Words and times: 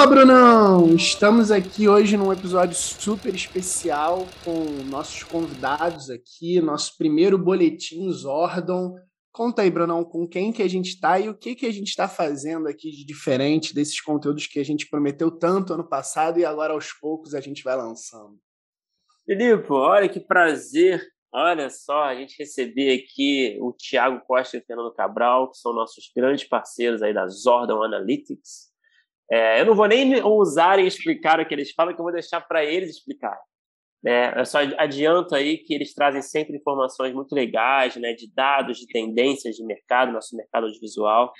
Fala, 0.00 0.14
Brunão! 0.14 0.94
Estamos 0.94 1.50
aqui 1.50 1.86
hoje 1.86 2.16
num 2.16 2.32
episódio 2.32 2.74
super 2.74 3.34
especial 3.34 4.26
com 4.42 4.64
nossos 4.88 5.22
convidados 5.24 6.08
aqui, 6.08 6.58
nosso 6.58 6.96
primeiro 6.96 7.36
boletim 7.36 8.10
Zordon. 8.10 8.94
Conta 9.30 9.60
aí, 9.60 9.70
Brunão, 9.70 10.02
com 10.02 10.26
quem 10.26 10.54
que 10.54 10.62
a 10.62 10.68
gente 10.68 10.94
está 10.94 11.20
e 11.20 11.28
o 11.28 11.36
que 11.36 11.54
que 11.54 11.66
a 11.66 11.70
gente 11.70 11.88
está 11.88 12.08
fazendo 12.08 12.66
aqui 12.66 12.90
de 12.90 13.04
diferente 13.04 13.74
desses 13.74 14.00
conteúdos 14.00 14.46
que 14.46 14.58
a 14.58 14.64
gente 14.64 14.88
prometeu 14.88 15.30
tanto 15.30 15.74
ano 15.74 15.86
passado 15.86 16.40
e 16.40 16.46
agora 16.46 16.72
aos 16.72 16.94
poucos 16.94 17.34
a 17.34 17.40
gente 17.42 17.62
vai 17.62 17.76
lançando. 17.76 18.38
Filipe, 19.26 19.70
olha 19.70 20.08
que 20.08 20.18
prazer 20.18 21.06
Olha 21.32 21.70
só, 21.70 22.04
a 22.04 22.14
gente 22.16 22.36
receber 22.38 23.04
aqui 23.04 23.56
o 23.60 23.72
Thiago 23.72 24.20
Costa 24.26 24.56
e 24.56 24.60
o 24.60 24.64
Fernando 24.64 24.92
Cabral, 24.92 25.48
que 25.48 25.58
são 25.58 25.72
nossos 25.72 26.10
grandes 26.16 26.48
parceiros 26.48 27.02
aí 27.02 27.14
da 27.14 27.28
Zordon 27.28 27.84
Analytics. 27.84 28.69
É, 29.30 29.60
eu 29.60 29.66
não 29.66 29.74
vou 29.74 29.86
nem 29.86 30.22
usar 30.24 30.78
e 30.80 30.86
explicar 30.86 31.38
o 31.38 31.46
que 31.46 31.54
eles 31.54 31.70
falam, 31.70 31.94
que 31.94 32.00
eu 32.00 32.04
vou 32.04 32.12
deixar 32.12 32.40
para 32.40 32.64
eles 32.64 32.96
explicar. 32.96 33.38
É, 34.04 34.40
eu 34.40 34.46
só 34.46 34.58
adianto 34.78 35.34
aí 35.34 35.58
que 35.58 35.74
eles 35.74 35.94
trazem 35.94 36.22
sempre 36.22 36.56
informações 36.56 37.14
muito 37.14 37.34
legais, 37.34 37.96
né, 37.96 38.14
de 38.14 38.32
dados, 38.32 38.78
de 38.78 38.86
tendências 38.86 39.56
de 39.56 39.64
mercado, 39.64 40.12
nosso 40.12 40.34
mercado 40.36 40.64
audiovisual. 40.64 41.32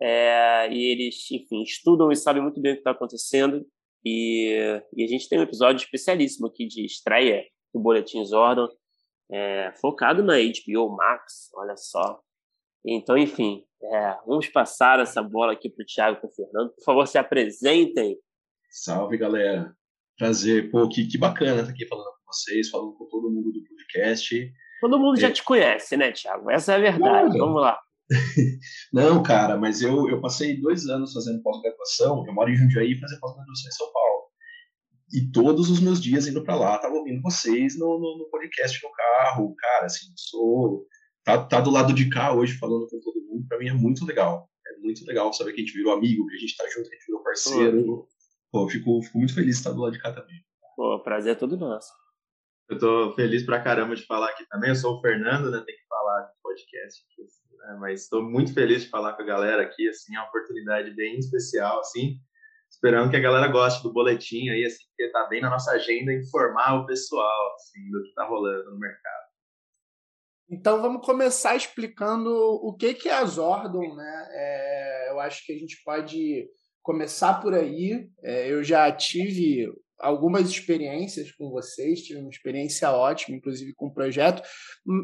É, 0.00 0.68
e 0.70 0.92
eles, 0.92 1.30
enfim, 1.30 1.62
estudam 1.62 2.10
e 2.10 2.16
sabem 2.16 2.42
muito 2.42 2.60
bem 2.60 2.72
o 2.72 2.74
que 2.74 2.80
está 2.80 2.90
acontecendo. 2.90 3.64
E, 4.04 4.52
e, 4.94 5.04
a 5.04 5.06
gente 5.06 5.28
tem 5.28 5.38
um 5.38 5.42
episódio 5.42 5.82
especialíssimo 5.82 6.48
aqui 6.48 6.66
de 6.66 6.84
estreia 6.84 7.44
do 7.74 7.80
Boletim 7.80 8.24
Zordon, 8.24 8.68
é, 9.30 9.72
focado 9.80 10.22
na 10.22 10.34
HBO 10.34 10.94
Max, 10.94 11.50
olha 11.54 11.76
só. 11.76 12.20
Então, 12.84 13.16
enfim, 13.18 13.64
é, 13.82 14.16
vamos 14.26 14.48
passar 14.48 15.00
essa 15.00 15.22
bola 15.22 15.52
aqui 15.52 15.70
para 15.70 15.82
o 15.82 15.86
Thiago 15.86 16.16
e 16.16 16.20
para 16.20 16.28
o 16.28 16.32
Fernando. 16.32 16.74
Por 16.74 16.84
favor, 16.84 17.06
se 17.06 17.18
apresentem. 17.18 18.16
Salve, 18.70 19.16
galera. 19.16 19.74
Prazer. 20.18 20.70
Pô, 20.70 20.88
que, 20.88 21.06
que 21.06 21.18
bacana 21.18 21.60
estar 21.60 21.72
aqui 21.72 21.86
falando 21.86 22.06
com 22.06 22.32
vocês, 22.32 22.70
falando 22.70 22.94
com 22.94 23.06
todo 23.06 23.30
mundo 23.30 23.52
do 23.52 23.62
podcast. 23.64 24.52
Todo 24.80 24.98
mundo 24.98 25.18
é... 25.18 25.20
já 25.20 25.30
te 25.30 25.42
conhece, 25.42 25.96
né, 25.96 26.12
Thiago? 26.12 26.50
Essa 26.50 26.72
é 26.72 26.76
a 26.76 26.80
verdade. 26.80 27.38
Vamos 27.38 27.60
lá. 27.60 27.78
Não, 28.92 29.22
cara, 29.22 29.56
mas 29.56 29.82
eu, 29.82 30.08
eu 30.08 30.20
passei 30.20 30.60
dois 30.60 30.86
anos 30.86 31.12
fazendo 31.12 31.42
pós-graduação. 31.42 32.24
Eu 32.26 32.34
moro 32.34 32.50
em 32.50 32.56
Jundiaí 32.56 32.92
e 32.92 33.00
fazia 33.00 33.18
pós-graduação 33.20 33.68
em 33.68 33.72
São 33.72 33.92
Paulo. 33.92 34.06
E 35.12 35.30
todos 35.30 35.70
os 35.70 35.80
meus 35.80 36.00
dias 36.00 36.26
indo 36.26 36.42
para 36.42 36.56
lá, 36.56 36.78
tava 36.78 36.94
ouvindo 36.94 37.22
vocês 37.22 37.78
no, 37.78 37.98
no, 37.98 38.18
no, 38.18 38.30
podcast 38.30 38.80
no 38.82 38.90
carro. 38.92 39.54
Cara, 39.56 39.86
assim, 39.86 40.06
sou. 40.16 40.84
Tá, 41.26 41.44
tá 41.44 41.60
do 41.60 41.70
lado 41.70 41.92
de 41.92 42.08
cá 42.08 42.32
hoje 42.32 42.56
falando 42.56 42.86
com 42.86 43.00
todo 43.00 43.20
mundo, 43.20 43.44
para 43.48 43.58
mim 43.58 43.68
é 43.68 43.72
muito 43.72 44.06
legal. 44.06 44.48
É 44.64 44.78
muito 44.78 45.04
legal 45.04 45.32
saber 45.32 45.52
que 45.52 45.60
a 45.60 45.64
gente 45.64 45.76
virou 45.76 45.92
amigo, 45.92 46.24
que 46.28 46.36
a 46.36 46.38
gente 46.38 46.56
tá 46.56 46.64
junto, 46.68 46.88
que 46.88 46.94
a 46.94 46.98
gente 46.98 47.06
virou 47.06 47.22
parceiro. 47.24 48.08
Pô, 48.52 48.68
fico, 48.68 49.02
fico 49.02 49.18
muito 49.18 49.34
feliz 49.34 49.56
de 49.56 49.58
estar 49.58 49.72
do 49.72 49.80
lado 49.80 49.92
de 49.92 50.00
cá 50.00 50.12
também. 50.12 50.36
Pô, 50.76 51.02
prazer 51.02 51.32
é 51.32 51.34
todo 51.34 51.56
nosso. 51.56 51.92
Eu 52.68 52.78
tô 52.78 53.12
feliz 53.14 53.44
pra 53.44 53.60
caramba 53.60 53.96
de 53.96 54.06
falar 54.06 54.28
aqui 54.30 54.46
também. 54.48 54.70
Eu 54.70 54.76
sou 54.76 54.98
o 54.98 55.00
Fernando, 55.00 55.50
né? 55.50 55.64
Tem 55.66 55.74
que 55.74 55.86
falar 55.88 56.22
do 56.22 56.32
podcast 56.44 57.02
aqui, 57.04 57.22
assim, 57.24 57.56
né? 57.58 57.76
Mas 57.80 58.02
estou 58.02 58.22
muito 58.22 58.54
feliz 58.54 58.84
de 58.84 58.88
falar 58.88 59.14
com 59.14 59.22
a 59.22 59.26
galera 59.26 59.62
aqui, 59.62 59.88
assim, 59.88 60.14
é 60.14 60.20
uma 60.20 60.28
oportunidade 60.28 60.94
bem 60.94 61.18
especial, 61.18 61.80
assim. 61.80 62.20
Esperando 62.70 63.10
que 63.10 63.16
a 63.16 63.20
galera 63.20 63.48
goste 63.48 63.82
do 63.82 63.92
boletim 63.92 64.48
aí, 64.48 64.64
assim, 64.64 64.84
porque 64.88 65.10
tá 65.10 65.26
bem 65.26 65.40
na 65.40 65.50
nossa 65.50 65.72
agenda 65.72 66.12
informar 66.12 66.74
o 66.74 66.86
pessoal, 66.86 67.54
assim, 67.54 67.90
do 67.90 68.02
que 68.04 68.14
tá 68.14 68.24
rolando 68.24 68.70
no 68.70 68.78
mercado. 68.78 69.25
Então 70.48 70.80
vamos 70.80 71.04
começar 71.04 71.56
explicando 71.56 72.30
o 72.30 72.72
que, 72.74 72.94
que 72.94 73.08
é 73.08 73.14
a 73.14 73.24
Zordon, 73.24 73.94
né? 73.94 74.28
É, 74.30 75.10
eu 75.10 75.20
acho 75.20 75.44
que 75.44 75.52
a 75.52 75.58
gente 75.58 75.82
pode 75.84 76.48
começar 76.82 77.40
por 77.40 77.52
aí. 77.52 78.08
É, 78.22 78.50
eu 78.50 78.62
já 78.62 78.90
tive 78.92 79.68
algumas 79.98 80.48
experiências 80.48 81.32
com 81.32 81.50
vocês, 81.50 82.02
tive 82.02 82.20
uma 82.20 82.30
experiência 82.30 82.90
ótima, 82.92 83.36
inclusive 83.36 83.74
com 83.74 83.86
o 83.86 83.94
projeto, 83.94 84.42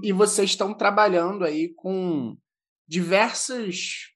e 0.03 0.13
vocês 0.13 0.51
estão 0.51 0.75
trabalhando 0.75 1.45
aí 1.45 1.73
com 1.75 2.37
diversas 2.87 4.13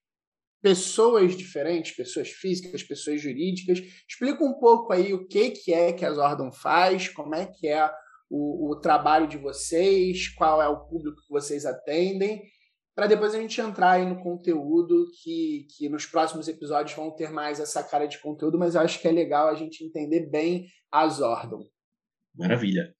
pessoas 0.63 1.37
diferentes, 1.37 1.97
pessoas 1.97 2.29
físicas, 2.29 2.83
pessoas 2.83 3.21
jurídicas. 3.21 3.81
Explica 4.09 4.45
um 4.45 4.55
pouco 4.55 4.93
aí 4.93 5.15
o 5.15 5.27
que, 5.27 5.51
que 5.51 5.73
é 5.73 5.93
que 5.93 6.05
a 6.05 6.13
Zordon 6.13 6.53
faz, 6.53 7.09
como 7.09 7.35
é 7.35 7.47
que 7.47 7.69
é 7.69 7.91
o, 8.31 8.71
o 8.71 8.81
trabalho 8.81 9.27
de 9.27 9.39
vocês, 9.39 10.29
qual 10.29 10.63
é 10.63 10.69
o 10.69 10.87
público 10.87 11.21
que 11.23 11.33
vocês 11.33 11.65
atendem, 11.65 12.43
para 12.95 13.07
depois 13.07 13.35
a 13.35 13.41
gente 13.41 13.61
entrar 13.61 13.93
aí 13.93 14.07
no 14.07 14.23
conteúdo 14.23 15.07
que, 15.23 15.67
que 15.77 15.89
nos 15.89 16.07
próximos 16.07 16.49
episódios 16.49 16.97
vão 16.97 17.15
ter 17.15 17.31
mais 17.31 17.61
essa 17.61 17.85
cara 17.85 18.07
de 18.07 18.19
conteúdo, 18.19 18.59
mas 18.59 18.75
eu 18.75 18.81
acho 18.81 19.01
que 19.01 19.07
é 19.07 19.13
legal 19.13 19.49
a 19.49 19.55
gente 19.55 19.85
entender 19.85 20.31
bem 20.31 20.67
a 20.91 21.07
Zordon. 21.07 21.69
Maravilha. 22.35 22.95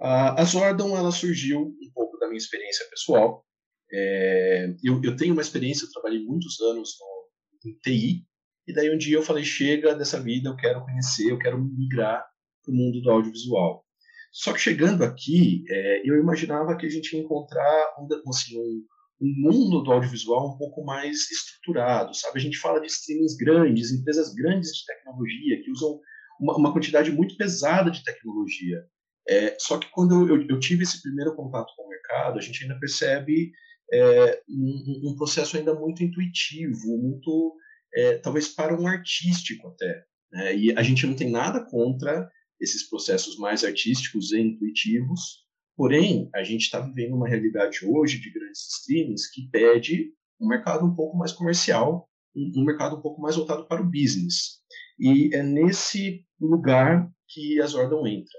a 0.00 0.42
Zordon 0.44 0.96
ela 0.96 1.12
surgiu 1.12 1.60
um 1.60 1.92
pouco 1.94 2.16
da 2.18 2.26
minha 2.26 2.38
experiência 2.38 2.86
pessoal. 2.88 3.44
É, 3.92 4.74
eu, 4.82 4.98
eu, 5.04 5.14
tenho 5.16 5.34
uma 5.34 5.42
experiência, 5.42 5.84
eu 5.84 5.90
trabalhei 5.90 6.24
muitos 6.24 6.58
anos 6.62 6.96
no 6.98 7.70
em 7.70 7.78
TI, 7.78 8.26
e 8.66 8.72
daí 8.72 8.92
um 8.92 8.98
dia 8.98 9.16
eu 9.16 9.22
falei, 9.22 9.44
chega 9.44 9.94
dessa 9.94 10.18
vida, 10.20 10.48
eu 10.48 10.56
quero 10.56 10.82
conhecer, 10.82 11.30
eu 11.30 11.38
quero 11.38 11.62
migrar 11.62 12.24
para 12.64 12.72
o 12.72 12.74
mundo 12.74 13.02
do 13.02 13.10
audiovisual. 13.10 13.84
Só 14.32 14.54
que 14.54 14.58
chegando 14.58 15.04
aqui, 15.04 15.62
é, 15.68 16.08
eu 16.08 16.18
imaginava 16.18 16.74
que 16.76 16.86
a 16.86 16.88
gente 16.88 17.14
ia 17.14 17.22
encontrar 17.22 17.94
um, 17.98 18.08
assim, 18.30 18.58
um, 18.58 18.82
um, 19.20 19.34
mundo 19.36 19.82
do 19.82 19.92
audiovisual 19.92 20.54
um 20.54 20.56
pouco 20.56 20.82
mais 20.82 21.30
estruturado, 21.30 22.14
sabe? 22.14 22.38
A 22.38 22.42
gente 22.42 22.56
fala 22.56 22.80
de 22.80 22.86
streamings 22.86 23.36
grandes, 23.36 23.92
empresas 23.92 24.32
grandes 24.32 24.70
de 24.70 24.86
tecnologia 24.86 25.62
que 25.62 25.70
usam 25.70 26.00
uma, 26.40 26.56
uma 26.56 26.72
quantidade 26.72 27.12
muito 27.12 27.36
pesada 27.36 27.90
de 27.90 28.02
tecnologia. 28.02 28.82
É, 29.28 29.54
só 29.58 29.78
que 29.78 29.90
quando 29.90 30.26
eu, 30.26 30.48
eu, 30.48 30.58
tive 30.58 30.82
esse 30.82 31.00
primeiro 31.02 31.36
contato 31.36 31.70
com 31.76 31.84
o 31.84 31.90
mercado, 31.90 32.38
a 32.38 32.42
gente 32.42 32.62
ainda 32.62 32.80
percebe 32.80 33.52
é, 33.92 34.42
um, 34.48 35.10
um, 35.10 35.16
processo 35.16 35.58
ainda 35.58 35.74
muito 35.74 36.02
intuitivo, 36.02 36.96
muito 36.98 37.54
é, 37.94 38.16
talvez 38.16 38.48
para 38.48 38.74
um 38.74 38.86
artístico 38.86 39.68
até. 39.68 40.04
Né? 40.32 40.56
E 40.56 40.72
a 40.76 40.82
gente 40.82 41.06
não 41.06 41.14
tem 41.14 41.30
nada 41.30 41.64
contra 41.70 42.28
esses 42.62 42.88
processos 42.88 43.36
mais 43.36 43.64
artísticos 43.64 44.32
e 44.32 44.40
intuitivos, 44.40 45.44
porém 45.76 46.30
a 46.34 46.42
gente 46.42 46.62
está 46.62 46.80
vivendo 46.80 47.16
uma 47.16 47.28
realidade 47.28 47.84
hoje 47.84 48.20
de 48.20 48.30
grandes 48.30 48.60
streamings 48.78 49.30
que 49.30 49.48
pede 49.50 50.12
um 50.40 50.48
mercado 50.48 50.86
um 50.86 50.94
pouco 50.94 51.16
mais 51.16 51.32
comercial, 51.32 52.08
um, 52.34 52.60
um 52.60 52.64
mercado 52.64 52.96
um 52.96 53.02
pouco 53.02 53.20
mais 53.20 53.36
voltado 53.36 53.66
para 53.66 53.82
o 53.82 53.90
business. 53.90 54.60
E 54.98 55.34
é 55.34 55.42
nesse 55.42 56.24
lugar 56.40 57.10
que 57.28 57.60
a 57.60 57.66
Zordon 57.66 58.06
entra. 58.06 58.38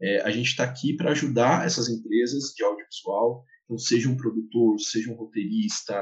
É, 0.00 0.20
a 0.22 0.30
gente 0.30 0.48
está 0.48 0.64
aqui 0.64 0.94
para 0.94 1.12
ajudar 1.12 1.64
essas 1.64 1.88
empresas 1.88 2.52
de 2.56 2.64
audiovisual 2.64 3.44
então, 3.72 3.78
seja 3.78 4.08
um 4.08 4.16
produtor, 4.16 4.78
seja 4.78 5.10
um 5.10 5.16
roteirista, 5.16 5.94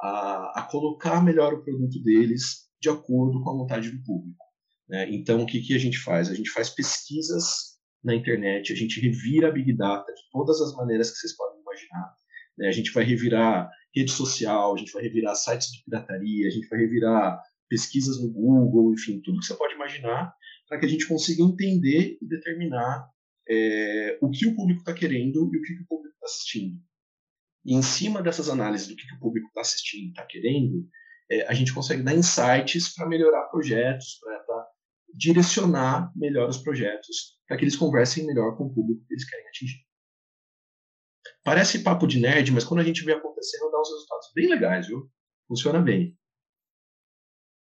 a, 0.00 0.60
a 0.60 0.68
colocar 0.70 1.22
melhor 1.22 1.52
o 1.52 1.62
produto 1.62 2.02
deles 2.02 2.68
de 2.80 2.88
acordo 2.88 3.42
com 3.42 3.50
a 3.50 3.54
vontade 3.54 3.90
do 3.90 4.02
público. 4.02 4.44
Né? 4.92 5.08
Então, 5.10 5.42
o 5.42 5.46
que, 5.46 5.62
que 5.62 5.74
a 5.74 5.78
gente 5.78 5.98
faz? 5.98 6.28
A 6.28 6.34
gente 6.34 6.50
faz 6.50 6.68
pesquisas 6.68 7.78
na 8.04 8.14
internet, 8.14 8.70
a 8.70 8.76
gente 8.76 9.00
revira 9.00 9.48
a 9.48 9.50
Big 9.50 9.74
Data 9.74 10.12
de 10.12 10.20
todas 10.30 10.60
as 10.60 10.74
maneiras 10.76 11.10
que 11.10 11.16
vocês 11.16 11.34
podem 11.34 11.62
imaginar. 11.62 12.14
Né? 12.58 12.68
A 12.68 12.72
gente 12.72 12.92
vai 12.92 13.02
revirar 13.02 13.70
rede 13.94 14.12
social, 14.12 14.74
a 14.74 14.76
gente 14.76 14.92
vai 14.92 15.02
revirar 15.02 15.34
sites 15.34 15.72
de 15.72 15.82
pirataria, 15.84 16.46
a 16.46 16.50
gente 16.50 16.68
vai 16.68 16.78
revirar 16.78 17.40
pesquisas 17.70 18.20
no 18.20 18.30
Google, 18.30 18.92
enfim, 18.92 19.22
tudo 19.22 19.40
que 19.40 19.46
você 19.46 19.54
pode 19.54 19.74
imaginar, 19.74 20.34
para 20.68 20.78
que 20.78 20.84
a 20.84 20.88
gente 20.88 21.08
consiga 21.08 21.42
entender 21.42 22.18
e 22.20 22.28
determinar 22.28 23.08
é, 23.48 24.18
o 24.20 24.30
que 24.30 24.46
o 24.46 24.54
público 24.54 24.80
está 24.80 24.92
querendo 24.92 25.50
e 25.54 25.58
o 25.58 25.62
que, 25.62 25.74
que 25.74 25.82
o 25.82 25.86
público 25.86 26.14
está 26.16 26.26
assistindo. 26.26 26.78
E 27.64 27.74
em 27.74 27.82
cima 27.82 28.22
dessas 28.22 28.50
análises 28.50 28.88
do 28.88 28.96
que, 28.96 29.06
que 29.06 29.14
o 29.14 29.20
público 29.20 29.48
está 29.48 29.62
assistindo, 29.62 30.10
está 30.10 30.26
querendo, 30.26 30.86
é, 31.30 31.46
a 31.46 31.54
gente 31.54 31.72
consegue 31.72 32.02
dar 32.02 32.14
insights 32.14 32.94
para 32.94 33.08
melhorar 33.08 33.48
projetos, 33.48 34.18
para 34.20 34.66
direcionar 35.14 36.10
melhor 36.16 36.48
os 36.48 36.58
projetos, 36.58 37.38
para 37.46 37.56
que 37.56 37.64
eles 37.64 37.76
conversem 37.76 38.26
melhor 38.26 38.56
com 38.56 38.64
o 38.64 38.74
público 38.74 39.04
que 39.06 39.14
eles 39.14 39.28
querem 39.28 39.46
atingir. 39.48 39.78
Parece 41.44 41.82
papo 41.82 42.06
de 42.06 42.20
nerd, 42.20 42.52
mas 42.52 42.64
quando 42.64 42.80
a 42.80 42.84
gente 42.84 43.04
vê 43.04 43.12
acontecendo, 43.12 43.70
dá 43.70 43.80
uns 43.80 43.90
resultados 43.90 44.30
bem 44.34 44.48
legais, 44.48 44.86
viu? 44.86 45.10
Funciona 45.48 45.80
bem. 45.80 46.16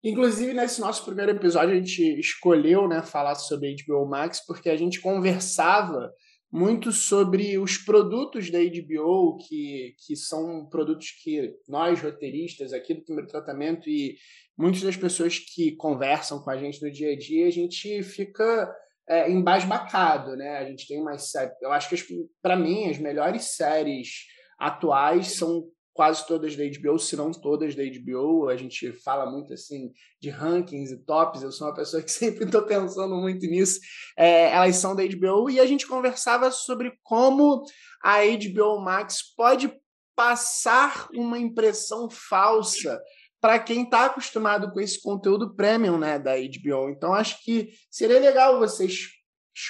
Inclusive, 0.04 0.52
nesse 0.52 0.80
nosso 0.80 1.04
primeiro 1.04 1.30
episódio, 1.30 1.74
a 1.74 1.76
gente 1.76 2.02
escolheu 2.18 2.88
né, 2.88 3.02
falar 3.02 3.36
sobre 3.36 3.76
HBO 3.86 4.04
Max 4.04 4.44
porque 4.44 4.68
a 4.68 4.76
gente 4.76 5.00
conversava 5.00 6.12
muito 6.52 6.92
sobre 6.92 7.56
os 7.56 7.78
produtos 7.78 8.50
da 8.50 8.58
HBO, 8.58 9.38
que, 9.38 9.94
que 10.06 10.14
são 10.14 10.68
produtos 10.68 11.10
que 11.22 11.54
nós, 11.66 12.02
roteiristas 12.02 12.74
aqui 12.74 12.92
do 12.92 13.04
primeiro 13.04 13.30
tratamento, 13.30 13.88
e 13.88 14.16
muitas 14.56 14.82
das 14.82 14.96
pessoas 14.96 15.38
que 15.38 15.74
conversam 15.76 16.42
com 16.42 16.50
a 16.50 16.58
gente 16.58 16.82
no 16.82 16.92
dia 16.92 17.12
a 17.12 17.18
dia, 17.18 17.46
a 17.46 17.50
gente 17.50 18.02
fica 18.02 18.70
é, 19.08 19.30
embasbacado, 19.30 20.36
né? 20.36 20.58
A 20.58 20.64
gente 20.66 20.86
tem 20.86 21.00
umas 21.00 21.30
séries. 21.30 21.54
Eu 21.62 21.72
acho 21.72 21.88
que, 21.88 21.96
para 22.42 22.54
mim, 22.54 22.90
as 22.90 22.98
melhores 22.98 23.56
séries 23.56 24.26
atuais 24.58 25.32
são 25.32 25.64
quase 25.92 26.26
todas 26.26 26.56
da 26.56 26.64
HBO, 26.64 26.98
se 26.98 27.16
não 27.16 27.30
todas 27.30 27.74
da 27.74 27.82
HBO. 27.82 28.48
A 28.48 28.56
gente 28.56 28.92
fala 28.92 29.30
muito 29.30 29.52
assim 29.52 29.92
de 30.20 30.30
rankings 30.30 30.92
e 30.92 31.04
tops. 31.04 31.42
Eu 31.42 31.52
sou 31.52 31.66
uma 31.66 31.74
pessoa 31.74 32.02
que 32.02 32.10
sempre 32.10 32.44
estou 32.44 32.62
pensando 32.62 33.14
muito 33.16 33.46
nisso. 33.46 33.80
É, 34.16 34.50
elas 34.52 34.76
são 34.76 34.96
da 34.96 35.02
HBO 35.04 35.50
e 35.50 35.60
a 35.60 35.66
gente 35.66 35.86
conversava 35.86 36.50
sobre 36.50 36.92
como 37.02 37.62
a 38.02 38.18
HBO 38.24 38.80
Max 38.80 39.22
pode 39.36 39.72
passar 40.14 41.08
uma 41.14 41.38
impressão 41.38 42.08
falsa 42.10 43.00
para 43.40 43.58
quem 43.58 43.82
está 43.82 44.06
acostumado 44.06 44.70
com 44.70 44.80
esse 44.80 45.00
conteúdo 45.02 45.54
premium 45.54 45.98
né, 45.98 46.18
da 46.18 46.36
HBO. 46.36 46.90
Então, 46.90 47.12
acho 47.12 47.42
que 47.42 47.70
seria 47.90 48.20
legal 48.20 48.58
vocês 48.58 49.08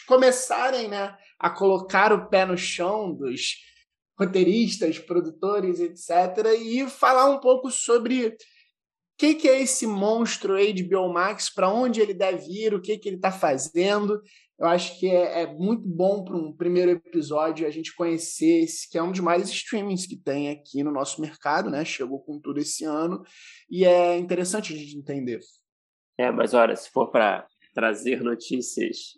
começarem 0.06 0.88
né, 0.88 1.16
a 1.38 1.48
colocar 1.48 2.12
o 2.12 2.28
pé 2.28 2.44
no 2.44 2.56
chão 2.56 3.14
dos 3.14 3.54
roteiristas, 4.18 4.98
produtores, 4.98 5.80
etc., 5.80 6.46
e 6.60 6.88
falar 6.88 7.30
um 7.30 7.40
pouco 7.40 7.70
sobre 7.70 8.26
o 8.28 8.36
que, 9.18 9.34
que, 9.34 9.48
é 9.48 9.60
esse 9.60 9.86
monstro 9.86 10.54
HBO 10.54 11.12
Max, 11.12 11.48
para 11.52 11.72
onde 11.72 12.00
ele 12.00 12.14
deve 12.14 12.44
ir, 12.50 12.74
o 12.74 12.80
que, 12.80 12.98
que 12.98 13.08
ele 13.08 13.16
está 13.16 13.30
fazendo. 13.30 14.20
Eu 14.58 14.66
acho 14.66 14.98
que 14.98 15.08
é, 15.08 15.42
é 15.42 15.46
muito 15.46 15.86
bom 15.86 16.24
para 16.24 16.36
um 16.36 16.52
primeiro 16.52 16.90
episódio 16.92 17.66
a 17.66 17.70
gente 17.70 17.94
conhecer 17.94 18.64
esse, 18.64 18.88
que 18.88 18.98
é 18.98 19.02
um 19.02 19.10
dos 19.10 19.20
mais 19.20 19.48
streamings 19.48 20.06
que 20.06 20.16
tem 20.16 20.50
aqui 20.50 20.82
no 20.82 20.92
nosso 20.92 21.20
mercado, 21.20 21.70
né? 21.70 21.84
Chegou 21.84 22.20
com 22.20 22.40
tudo 22.40 22.60
esse 22.60 22.84
ano 22.84 23.22
e 23.70 23.84
é 23.84 24.16
interessante 24.18 24.72
a 24.72 24.76
gente 24.76 24.96
entender. 24.96 25.40
É, 26.18 26.30
mas 26.30 26.54
olha, 26.54 26.76
se 26.76 26.90
for 26.90 27.10
para 27.10 27.46
trazer 27.74 28.22
notícias 28.22 29.14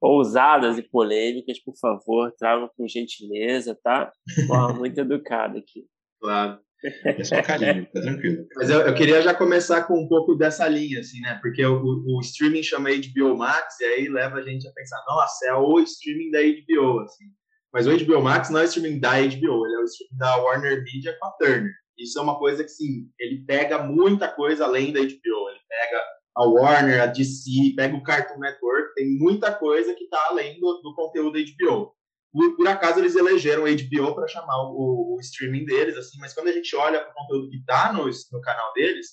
ousadas 0.00 0.78
e 0.78 0.82
polêmicas, 0.82 1.58
por 1.58 1.76
favor, 1.78 2.32
tragam 2.38 2.70
com 2.76 2.86
gentileza, 2.88 3.78
tá? 3.82 4.12
Forma 4.46 4.74
muito 4.74 4.98
educada 5.00 5.58
aqui. 5.58 5.84
Claro. 6.20 6.58
É 7.04 7.24
só 7.24 7.42
carinho, 7.42 7.86
tá 7.86 8.00
tranquilo. 8.00 8.46
Mas 8.54 8.70
eu, 8.70 8.80
eu, 8.80 8.94
queria 8.94 9.22
já 9.22 9.34
começar 9.34 9.84
com 9.84 9.98
um 9.98 10.06
pouco 10.06 10.34
dessa 10.34 10.68
linha, 10.68 11.00
assim, 11.00 11.20
né? 11.20 11.38
Porque 11.42 11.64
o, 11.64 11.82
o, 11.82 12.20
streaming 12.20 12.62
chama 12.62 12.90
HBO 12.90 13.36
Max 13.36 13.80
e 13.80 13.84
aí 13.84 14.08
leva 14.08 14.36
a 14.36 14.42
gente 14.42 14.68
a 14.68 14.72
pensar, 14.72 15.02
nossa, 15.08 15.46
é 15.46 15.54
o 15.54 15.78
streaming 15.80 16.30
da 16.30 16.40
HBO, 16.40 17.00
assim. 17.00 17.24
Mas 17.72 17.86
o 17.86 17.96
HBO 17.96 18.22
Max 18.22 18.50
não 18.50 18.60
é 18.60 18.62
o 18.62 18.66
streaming 18.66 19.00
da 19.00 19.12
HBO, 19.12 19.66
ele 19.66 19.74
é 19.74 19.78
o 19.78 19.84
streaming 19.84 20.18
da 20.18 20.36
Warner 20.36 20.84
Media 20.84 21.16
com 21.18 21.26
a 21.26 21.30
Turner. 21.32 21.72
Isso 21.98 22.18
é 22.18 22.22
uma 22.22 22.38
coisa 22.38 22.62
que, 22.62 22.70
sim, 22.70 23.10
ele 23.18 23.44
pega 23.46 23.82
muita 23.82 24.28
coisa 24.28 24.64
além 24.64 24.92
da 24.92 25.00
HBO. 25.00 25.06
Ele 25.48 25.60
pega 25.68 26.02
a 26.36 26.44
Warner, 26.44 27.02
a 27.02 27.06
DC, 27.06 27.74
pega 27.74 27.96
o 27.96 28.02
Cartoon 28.02 28.38
Network, 28.38 28.94
tem 28.94 29.18
muita 29.18 29.52
coisa 29.52 29.94
que 29.94 30.04
está 30.04 30.26
além 30.28 30.60
do, 30.60 30.80
do 30.82 30.94
conteúdo 30.94 31.38
HBO 31.38 31.96
por, 32.36 32.54
por 32.54 32.68
acaso 32.68 33.00
eles 33.00 33.16
elegeram 33.16 33.64
a 33.64 33.70
HBO 33.70 34.14
para 34.14 34.28
chamar 34.28 34.56
o, 34.70 35.16
o, 35.16 35.20
streaming 35.20 35.64
deles, 35.64 35.96
assim, 35.96 36.18
mas 36.20 36.34
quando 36.34 36.48
a 36.48 36.52
gente 36.52 36.76
olha 36.76 37.00
para 37.00 37.10
o 37.10 37.14
conteúdo 37.14 37.48
que 37.48 37.56
está 37.56 37.92
no, 37.94 38.04
no 38.04 38.40
canal 38.42 38.72
deles, 38.74 39.06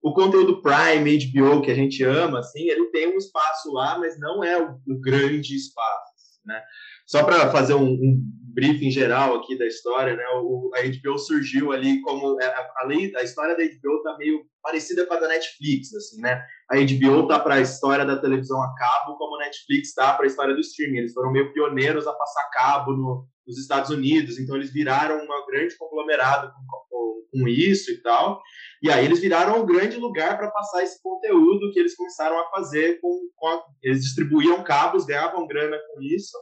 o 0.00 0.12
conteúdo 0.14 0.62
Prime, 0.62 1.18
HBO, 1.26 1.60
que 1.60 1.72
a 1.72 1.74
gente 1.74 2.04
ama, 2.04 2.38
assim, 2.38 2.68
ele 2.68 2.86
tem 2.90 3.12
um 3.12 3.18
espaço 3.18 3.72
lá, 3.72 3.98
mas 3.98 4.18
não 4.20 4.44
é 4.44 4.62
o, 4.62 4.78
o 4.86 5.00
grande 5.00 5.56
espaço, 5.56 6.40
né? 6.46 6.62
Só 7.04 7.24
para 7.24 7.50
fazer 7.50 7.74
um, 7.74 7.90
um, 7.90 8.47
briefing 8.58 8.90
geral 8.90 9.36
aqui 9.36 9.56
da 9.56 9.64
história, 9.64 10.16
né? 10.16 10.24
O, 10.42 10.72
a 10.74 10.80
HBO 10.80 11.16
surgiu 11.16 11.70
ali 11.70 12.00
como 12.00 12.40
é, 12.40 12.44
a, 12.44 12.60
a, 12.60 12.88
a 13.20 13.22
história 13.22 13.56
da 13.56 13.62
HBO 13.62 14.02
tá 14.02 14.16
meio 14.18 14.44
parecida 14.60 15.06
com 15.06 15.14
a 15.14 15.20
da 15.20 15.28
Netflix, 15.28 15.94
assim, 15.94 16.20
né? 16.20 16.42
A 16.68 16.74
HBO 16.74 17.28
tá 17.28 17.38
para 17.38 17.54
a 17.54 17.60
história 17.60 18.04
da 18.04 18.16
televisão 18.16 18.60
a 18.60 18.74
cabo, 18.74 19.16
como 19.16 19.36
a 19.36 19.44
Netflix 19.44 19.94
tá 19.94 20.12
para 20.14 20.24
a 20.24 20.26
história 20.26 20.54
do 20.54 20.60
streaming. 20.60 20.98
Eles 20.98 21.12
foram 21.12 21.30
meio 21.30 21.52
pioneiros 21.52 22.08
a 22.08 22.12
passar 22.12 22.50
cabo 22.52 22.92
no, 22.92 23.28
nos 23.46 23.58
Estados 23.58 23.90
Unidos, 23.90 24.40
então 24.40 24.56
eles 24.56 24.72
viraram 24.72 25.22
um 25.22 25.46
grande 25.46 25.76
conglomerado 25.76 26.50
com, 26.50 26.88
com, 26.90 27.22
com 27.30 27.48
isso 27.48 27.92
e 27.92 28.02
tal. 28.02 28.42
E 28.82 28.90
aí 28.90 29.04
eles 29.04 29.20
viraram 29.20 29.62
um 29.62 29.66
grande 29.66 29.96
lugar 29.98 30.36
para 30.36 30.50
passar 30.50 30.82
esse 30.82 31.00
conteúdo 31.00 31.70
que 31.72 31.78
eles 31.78 31.94
começaram 31.94 32.40
a 32.40 32.50
fazer 32.50 33.00
com, 33.00 33.20
com 33.36 33.46
a, 33.46 33.62
eles 33.84 34.02
distribuíam 34.02 34.64
cabos, 34.64 35.06
ganhavam 35.06 35.46
grana 35.46 35.78
com 35.94 36.02
isso 36.02 36.36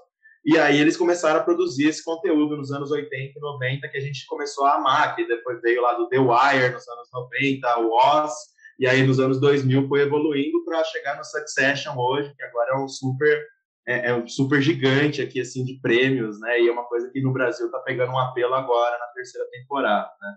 e 0.47 0.57
aí 0.57 0.79
eles 0.79 0.97
começaram 0.97 1.41
a 1.41 1.43
produzir 1.43 1.89
esse 1.89 2.05
conteúdo 2.05 2.57
nos 2.57 2.71
anos 2.71 2.93
80 2.93 3.37
e 3.37 3.41
90 3.41 3.89
que 3.89 3.99
a 3.99 4.01
gente 4.01 4.25
começou 4.27 4.65
a 4.65 4.77
amar, 4.77 5.17
que 5.17 5.27
depois 5.27 5.61
veio 5.61 5.83
lá 5.83 5.95
do 5.95 6.09
The 6.09 6.19
Wire 6.19 6.73
nos 6.73 6.87
anos 6.87 7.09
90, 7.13 7.79
o 7.81 7.91
Oz, 7.93 8.33
e 8.79 8.87
aí 8.87 9.05
nos 9.05 9.19
anos 9.19 9.41
2000 9.41 9.89
foi 9.89 10.03
evoluindo 10.03 10.65
para 10.65 10.85
chegar 10.85 11.17
no 11.17 11.25
Succession 11.25 11.97
hoje, 11.99 12.33
que 12.37 12.45
agora 12.45 12.75
é 12.75 12.77
um 12.77 12.87
super 12.87 13.45
é, 13.89 14.11
é, 14.11 14.15
um 14.15 14.27
super 14.29 14.63
gigante 14.63 15.21
aqui 15.21 15.41
assim 15.41 15.65
de 15.65 15.81
prêmios, 15.81 16.41
né? 16.41 16.61
E 16.61 16.69
é 16.69 16.73
uma 16.73 16.85
coisa 16.85 17.11
que 17.11 17.21
no 17.21 17.33
Brasil 17.33 17.67
está 17.67 17.79
pegando 17.81 18.13
um 18.13 18.19
apelo 18.19 18.55
agora 18.55 18.99
na 18.99 19.07
terceira 19.15 19.49
temporada, 19.51 20.11
né? 20.21 20.37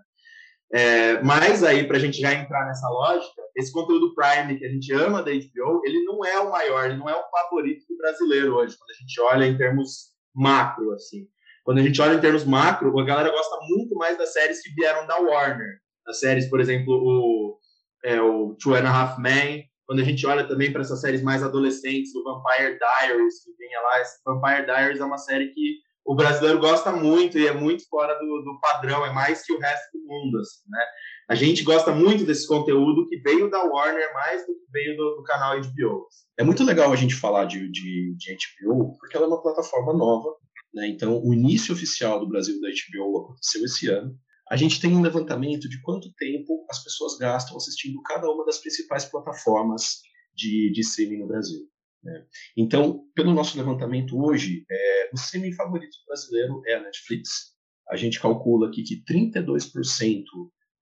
É, 0.72 1.20
mas 1.22 1.64
aí, 1.64 1.86
para 1.86 1.96
a 1.96 2.00
gente 2.00 2.20
já 2.20 2.32
entrar 2.32 2.64
nessa 2.66 2.88
lógica, 2.88 3.42
esse 3.56 3.72
conteúdo 3.72 4.14
Prime 4.14 4.56
que 4.56 4.64
a 4.64 4.68
gente 4.68 4.92
ama 4.92 5.22
da 5.22 5.32
HBO, 5.32 5.82
ele 5.84 6.04
não 6.04 6.24
é 6.24 6.38
o 6.38 6.50
maior, 6.50 6.86
ele 6.86 6.96
não 6.96 7.08
é 7.08 7.14
o 7.14 7.28
favorito 7.28 7.84
do 7.88 7.96
brasileiro 7.96 8.54
hoje, 8.54 8.76
quando 8.78 8.90
a 8.90 9.00
gente 9.00 9.20
olha 9.20 9.46
em 9.46 9.56
termos 9.56 10.10
macro, 10.34 10.92
assim. 10.92 11.26
Quando 11.64 11.78
a 11.78 11.82
gente 11.82 12.00
olha 12.00 12.14
em 12.14 12.20
termos 12.20 12.44
macro, 12.44 12.96
a 12.98 13.04
galera 13.04 13.30
gosta 13.30 13.56
muito 13.68 13.94
mais 13.96 14.16
das 14.16 14.32
séries 14.32 14.62
que 14.62 14.72
vieram 14.74 15.06
da 15.06 15.18
Warner. 15.18 15.78
Das 16.06 16.20
séries, 16.20 16.48
por 16.48 16.60
exemplo, 16.60 16.94
o, 16.94 17.58
é, 18.04 18.20
o 18.20 18.56
Two 18.62 18.74
and 18.74 18.88
a 18.88 18.90
Half 18.90 19.18
Men. 19.18 19.64
Quando 19.86 20.00
a 20.00 20.04
gente 20.04 20.24
olha 20.26 20.46
também 20.46 20.72
para 20.72 20.82
essas 20.82 21.00
séries 21.00 21.22
mais 21.22 21.42
adolescentes, 21.42 22.14
o 22.14 22.22
Vampire 22.22 22.78
Diaries, 22.78 23.44
que 23.44 23.52
vinha 23.58 23.80
lá. 23.80 24.00
Esse 24.00 24.20
Vampire 24.24 24.64
Diaries 24.64 25.00
é 25.00 25.04
uma 25.04 25.18
série 25.18 25.48
que 25.48 25.78
o 26.04 26.14
brasileiro 26.14 26.58
gosta 26.58 26.90
muito 26.92 27.38
e 27.38 27.46
é 27.46 27.52
muito 27.52 27.86
fora 27.88 28.14
do, 28.18 28.42
do 28.42 28.58
padrão, 28.60 29.04
é 29.04 29.12
mais 29.12 29.44
que 29.44 29.52
o 29.52 29.58
resto 29.58 29.92
do 29.92 30.06
mundo, 30.06 30.38
assim, 30.38 30.62
né? 30.68 30.84
A 31.28 31.34
gente 31.34 31.62
gosta 31.62 31.92
muito 31.92 32.24
desse 32.24 32.46
conteúdo 32.46 33.06
que 33.06 33.20
veio 33.20 33.48
da 33.48 33.62
Warner 33.62 34.12
mais 34.14 34.44
do 34.44 34.52
que 34.52 34.72
veio 34.72 34.96
do, 34.96 35.16
do 35.16 35.22
canal 35.22 35.60
HBO. 35.60 36.08
É 36.36 36.42
muito 36.42 36.64
legal 36.64 36.92
a 36.92 36.96
gente 36.96 37.14
falar 37.14 37.44
de, 37.44 37.70
de, 37.70 38.16
de 38.16 38.36
HBO, 38.66 38.96
porque 38.98 39.16
ela 39.16 39.26
é 39.26 39.28
uma 39.28 39.40
plataforma 39.40 39.92
nova, 39.92 40.34
né? 40.74 40.88
Então, 40.88 41.22
o 41.22 41.32
início 41.32 41.72
oficial 41.72 42.18
do 42.18 42.28
Brasil 42.28 42.60
da 42.60 42.68
HBO 42.68 43.18
aconteceu 43.18 43.64
esse 43.64 43.88
ano. 43.88 44.12
A 44.50 44.56
gente 44.56 44.80
tem 44.80 44.92
um 44.92 45.02
levantamento 45.02 45.68
de 45.68 45.80
quanto 45.82 46.12
tempo 46.14 46.66
as 46.68 46.82
pessoas 46.82 47.16
gastam 47.16 47.56
assistindo 47.56 48.02
cada 48.02 48.28
uma 48.28 48.44
das 48.44 48.58
principais 48.58 49.04
plataformas 49.04 50.00
de, 50.34 50.72
de 50.72 50.80
streaming 50.80 51.18
no 51.18 51.28
Brasil. 51.28 51.60
Né? 52.02 52.26
Então, 52.56 53.04
pelo 53.14 53.34
nosso 53.34 53.56
levantamento 53.58 54.18
hoje, 54.18 54.64
é, 54.70 55.10
o 55.12 55.18
semi-favorito 55.18 55.96
brasileiro 56.06 56.62
é 56.66 56.74
a 56.74 56.82
Netflix. 56.82 57.54
A 57.90 57.96
gente 57.96 58.20
calcula 58.20 58.68
aqui 58.68 58.82
que 58.82 59.02
32% 59.04 60.24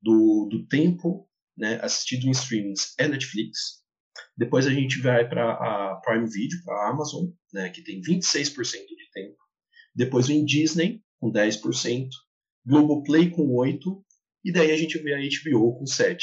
do, 0.01 0.49
do 0.51 0.67
tempo 0.67 1.29
né, 1.57 1.81
assistido 1.83 2.27
em 2.27 2.31
streamings 2.31 2.95
é 2.99 3.09
Netflix. 3.09 3.83
Depois 4.37 4.67
a 4.67 4.71
gente 4.71 5.01
vai 5.01 5.29
para 5.29 5.53
a 5.53 5.97
Prime 6.05 6.29
Video, 6.29 6.63
para 6.65 6.75
a 6.75 6.91
Amazon, 6.91 7.27
né, 7.53 7.69
que 7.71 7.83
tem 7.83 8.01
26% 8.01 8.55
de 8.55 9.11
tempo. 9.13 9.37
Depois 9.95 10.29
vem 10.29 10.45
Disney, 10.45 11.03
com 11.19 11.33
10%, 11.33 12.09
Globoplay 12.65 13.31
com 13.31 13.49
8%, 13.49 14.03
e 14.45 14.53
daí 14.53 14.71
a 14.71 14.77
gente 14.77 14.99
vê 14.99 15.15
a 15.15 15.19
HBO 15.19 15.77
com 15.77 15.85
7%. 15.85 16.19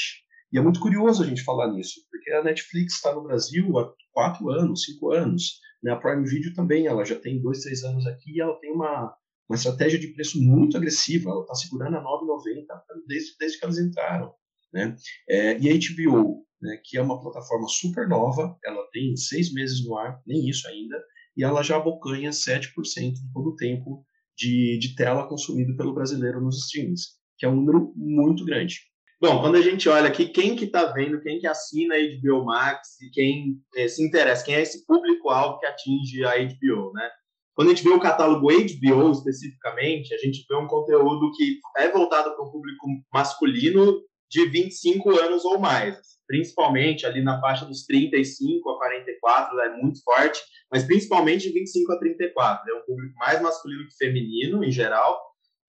E 0.52 0.58
é 0.58 0.62
muito 0.62 0.80
curioso 0.80 1.24
a 1.24 1.26
gente 1.26 1.44
falar 1.44 1.72
nisso, 1.72 2.02
porque 2.10 2.32
a 2.32 2.44
Netflix 2.44 2.96
está 2.96 3.14
no 3.14 3.24
Brasil 3.24 3.78
há 3.78 3.92
quatro 4.12 4.50
anos, 4.50 4.84
cinco 4.84 5.12
anos. 5.12 5.60
Né? 5.84 5.92
A 5.92 5.98
Prime 5.98 6.28
Video 6.28 6.54
também, 6.54 6.88
ela 6.88 7.04
já 7.04 7.20
tem 7.20 7.42
dois, 7.42 7.62
três 7.62 7.84
anos 7.84 8.06
aqui 8.08 8.34
e 8.36 8.42
ela 8.42 8.58
tem 8.60 8.72
uma, 8.72 9.14
uma 9.50 9.56
estratégia 9.56 10.00
de 10.00 10.08
preço 10.08 10.42
muito 10.42 10.78
agressiva. 10.78 11.30
Ela 11.30 11.42
está 11.42 11.56
segurando 11.56 11.98
a 11.98 12.04
9,90 12.04 12.66
desde, 13.08 13.36
desde 13.38 13.60
que 13.60 13.66
elas 13.66 13.80
entraram. 13.80 14.34
Né? 14.74 14.96
É, 15.30 15.60
e 15.60 15.70
a 15.70 15.74
HBO, 15.74 16.46
né, 16.62 16.80
que 16.84 16.98
é 16.98 17.02
uma 17.02 17.22
plataforma 17.22 17.68
super 17.68 18.08
nova, 18.08 18.58
ela 18.66 18.86
tem 18.92 19.16
seis 19.16 19.54
meses 19.54 19.86
no 19.86 19.98
ar, 19.98 20.22
nem 20.26 20.50
isso 20.50 20.68
ainda, 20.68 21.02
e 21.38 21.44
ela 21.44 21.64
já 21.64 21.78
abocanha 21.78 22.30
7% 22.30 23.14
de 23.14 23.34
todo 23.34 23.50
o 23.50 23.56
tempo 23.56 24.06
de, 24.38 24.78
de 24.80 24.96
tela 24.96 25.28
consumido 25.28 25.76
pelo 25.78 25.94
brasileiro 25.94 26.42
nos 26.42 26.66
streams, 26.66 27.04
que 27.38 27.46
é 27.46 27.50
um 27.50 27.56
número 27.56 27.94
muito 27.96 28.44
grande. 28.44 28.80
Bom, 29.26 29.42
quando 29.42 29.56
a 29.56 29.62
gente 29.62 29.90
olha 29.90 30.08
aqui, 30.08 30.28
quem 30.28 30.56
que 30.56 30.66
está 30.66 30.86
vendo, 30.92 31.20
quem 31.20 31.40
que 31.40 31.48
assina 31.48 31.96
a 31.96 31.98
HBO 31.98 32.46
Max 32.46 33.02
e 33.02 33.10
quem 33.10 33.60
é, 33.76 33.88
se 33.88 34.06
interessa, 34.06 34.46
quem 34.46 34.54
é 34.54 34.62
esse 34.62 34.86
público-alvo 34.86 35.58
que 35.58 35.66
atinge 35.66 36.24
a 36.24 36.36
HBO, 36.38 36.94
né? 36.94 37.10
Quando 37.56 37.70
a 37.70 37.74
gente 37.74 37.84
vê 37.84 37.90
o 37.90 38.00
catálogo 38.00 38.46
HBO 38.46 39.12
especificamente, 39.12 40.14
a 40.14 40.18
gente 40.20 40.46
vê 40.48 40.56
um 40.56 40.68
conteúdo 40.68 41.32
que 41.36 41.58
é 41.76 41.90
voltado 41.90 42.36
para 42.36 42.46
o 42.46 42.52
público 42.52 42.86
masculino 43.12 44.00
de 44.30 44.46
25 44.48 45.20
anos 45.20 45.44
ou 45.44 45.58
mais, 45.58 45.98
principalmente 46.28 47.08
ali 47.08 47.24
na 47.24 47.42
faixa 47.42 47.66
dos 47.66 47.84
35 47.88 48.70
a 48.70 48.78
44, 48.78 49.60
é 49.60 49.76
muito 49.76 50.04
forte, 50.04 50.40
mas 50.72 50.84
principalmente 50.84 51.48
de 51.48 51.54
25 51.56 51.94
a 51.94 51.98
34. 51.98 52.72
É 52.72 52.78
um 52.78 52.86
público 52.86 53.16
mais 53.18 53.42
masculino 53.42 53.88
que 53.88 53.98
feminino, 53.98 54.64
em 54.64 54.72
geral, 54.72 55.20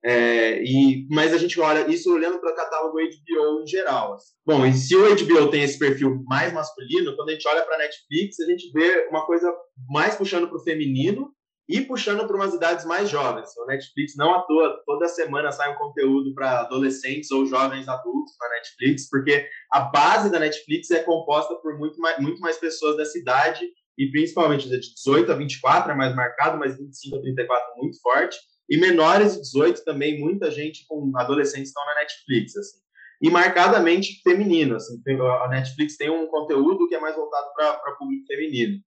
é, 0.08 0.62
e, 0.62 1.04
mas 1.10 1.34
a 1.34 1.36
gente 1.36 1.58
olha 1.58 1.90
isso 1.92 2.14
olhando 2.14 2.38
para 2.38 2.52
o 2.52 2.54
catálogo 2.54 2.96
HBO 2.96 3.60
em 3.60 3.66
geral. 3.66 4.14
Assim. 4.14 4.34
Bom, 4.46 4.64
e 4.64 4.72
se 4.72 4.94
o 4.94 5.02
HBO 5.02 5.50
tem 5.50 5.64
esse 5.64 5.76
perfil 5.76 6.22
mais 6.28 6.52
masculino, 6.52 7.16
quando 7.16 7.30
a 7.30 7.32
gente 7.32 7.48
olha 7.48 7.64
para 7.64 7.74
a 7.74 7.78
Netflix, 7.78 8.38
a 8.38 8.46
gente 8.46 8.70
vê 8.70 9.08
uma 9.10 9.26
coisa 9.26 9.52
mais 9.88 10.14
puxando 10.14 10.46
para 10.46 10.58
o 10.58 10.62
feminino 10.62 11.34
e 11.68 11.80
puxando 11.80 12.24
para 12.24 12.36
umas 12.36 12.54
idades 12.54 12.84
mais 12.84 13.10
jovens. 13.10 13.48
O 13.56 13.66
Netflix 13.66 14.14
não 14.16 14.32
à 14.32 14.42
toa, 14.42 14.80
toda 14.86 15.08
semana 15.08 15.50
sai 15.50 15.74
um 15.74 15.78
conteúdo 15.78 16.32
para 16.34 16.60
adolescentes 16.60 17.28
ou 17.32 17.44
jovens 17.44 17.88
adultos 17.88 18.32
na 18.40 18.48
Netflix, 18.50 19.08
porque 19.08 19.48
a 19.72 19.80
base 19.80 20.30
da 20.30 20.38
Netflix 20.38 20.88
é 20.92 21.02
composta 21.02 21.56
por 21.56 21.76
muito 21.80 21.98
mais, 21.98 22.16
muito 22.20 22.40
mais 22.40 22.56
pessoas 22.58 22.96
dessa 22.96 23.18
idade, 23.18 23.66
e 23.98 24.08
principalmente 24.12 24.68
de 24.68 24.78
18 24.78 25.32
a 25.32 25.34
24 25.34 25.90
é 25.90 25.96
mais 25.96 26.14
marcado, 26.14 26.58
mas 26.58 26.78
25 26.78 27.16
a 27.16 27.20
34 27.22 27.76
muito 27.76 28.00
forte, 28.00 28.36
e 28.68 28.76
menores 28.76 29.34
de 29.34 29.42
18 29.42 29.84
também, 29.84 30.18
muita 30.18 30.50
gente 30.50 30.84
com 30.88 31.12
adolescentes 31.16 31.68
estão 31.68 31.84
na 31.86 31.94
Netflix, 31.96 32.56
assim. 32.56 32.78
E 33.22 33.30
marcadamente 33.30 34.20
feminino, 34.22 34.76
assim, 34.76 35.00
a 35.42 35.48
Netflix 35.48 35.96
tem 35.96 36.10
um 36.10 36.26
conteúdo 36.26 36.86
que 36.88 36.94
é 36.94 37.00
mais 37.00 37.16
voltado 37.16 37.46
para 37.54 37.96
público 37.96 38.26
feminino. 38.26 38.78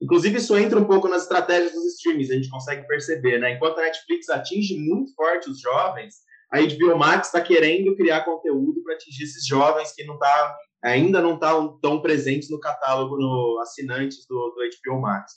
Inclusive, 0.00 0.38
isso 0.38 0.56
entra 0.56 0.78
um 0.78 0.84
pouco 0.84 1.08
nas 1.08 1.22
estratégias 1.22 1.72
dos 1.72 1.94
streams, 1.94 2.30
a 2.30 2.36
gente 2.36 2.50
consegue 2.50 2.86
perceber, 2.86 3.38
né? 3.38 3.52
Enquanto 3.52 3.78
a 3.78 3.82
Netflix 3.82 4.28
atinge 4.28 4.78
muito 4.78 5.14
forte 5.14 5.50
os 5.50 5.60
jovens, 5.60 6.14
a 6.52 6.60
HBO 6.60 6.96
Max 6.96 7.28
está 7.28 7.40
querendo 7.40 7.94
criar 7.96 8.24
conteúdo 8.24 8.82
para 8.82 8.94
atingir 8.94 9.24
esses 9.24 9.46
jovens 9.46 9.92
que 9.92 10.04
não 10.04 10.18
tá, 10.18 10.56
ainda 10.82 11.20
não 11.20 11.34
estão 11.34 11.72
tá 11.72 11.78
tão 11.82 12.00
presentes 12.00 12.48
no 12.48 12.60
catálogo, 12.60 13.16
no 13.16 13.60
assinantes 13.60 14.26
do, 14.28 14.36
do 14.36 14.92
HBO 14.92 15.00
Max. 15.00 15.32